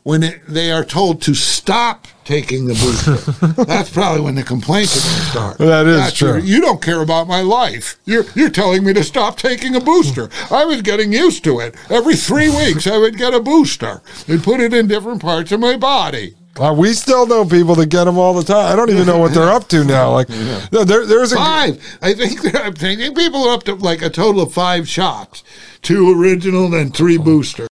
when 0.03 0.23
it, 0.23 0.41
they 0.47 0.71
are 0.71 0.83
told 0.83 1.21
to 1.23 1.33
stop 1.33 2.07
taking 2.29 2.65
the 2.65 2.75
booster. 2.75 3.63
That's 3.65 3.89
probably 3.89 4.21
when 4.21 4.35
the 4.35 4.43
complaints 4.43 4.95
are 4.95 5.01
going 5.09 5.19
to 5.19 5.29
start. 5.31 5.57
That 5.57 5.87
is 5.87 5.97
That's 5.97 6.15
true. 6.15 6.27
your- 6.29 6.37
you 6.39 6.61
don't 6.61 6.79
care 6.81 7.01
about 7.01 7.27
my 7.27 7.41
life. 7.41 7.97
You're 8.05 8.25
you're 8.35 8.51
telling 8.51 8.83
me 8.85 8.93
to 8.93 9.03
stop 9.03 9.37
taking 9.37 9.75
a 9.75 9.79
booster. 9.81 10.29
I 10.51 10.63
was 10.63 10.83
getting 10.83 11.11
used 11.11 11.43
to 11.45 11.59
it. 11.59 11.75
Every 11.89 12.15
three 12.15 12.49
weeks, 12.49 12.85
I 12.85 12.97
would 12.99 13.17
get 13.17 13.33
a 13.33 13.39
booster 13.39 14.01
and 14.27 14.43
put 14.43 14.59
it 14.59 14.73
in 14.75 14.87
different 14.87 15.21
parts 15.23 15.51
of 15.51 15.59
my 15.59 15.75
body. 15.75 16.35
Uh, 16.59 16.73
we 16.73 16.91
still 16.93 17.25
know 17.25 17.45
people 17.45 17.73
that 17.75 17.85
get 17.87 18.03
them 18.03 18.17
all 18.17 18.33
the 18.33 18.43
time. 18.43 18.71
I 18.71 18.75
don't 18.75 18.89
even 18.89 19.05
know 19.07 19.17
what 19.17 19.33
they're 19.33 19.49
up 19.49 19.67
to 19.69 19.83
now. 19.85 20.11
Like, 20.19 20.29
no, 20.71 20.83
there, 20.83 21.05
there's 21.05 21.31
a 21.31 21.35
Five. 21.37 21.81
I 22.01 22.13
think 22.13 22.33
I 22.67 22.69
think 22.71 23.15
people 23.17 23.47
are 23.47 23.53
up 23.55 23.63
to 23.63 23.75
like 23.75 24.01
a 24.03 24.09
total 24.09 24.41
of 24.41 24.53
five 24.53 24.87
shots, 24.87 25.43
two 25.81 26.03
original 26.19 26.73
and 26.75 26.93
three 26.93 27.17
booster. 27.17 27.67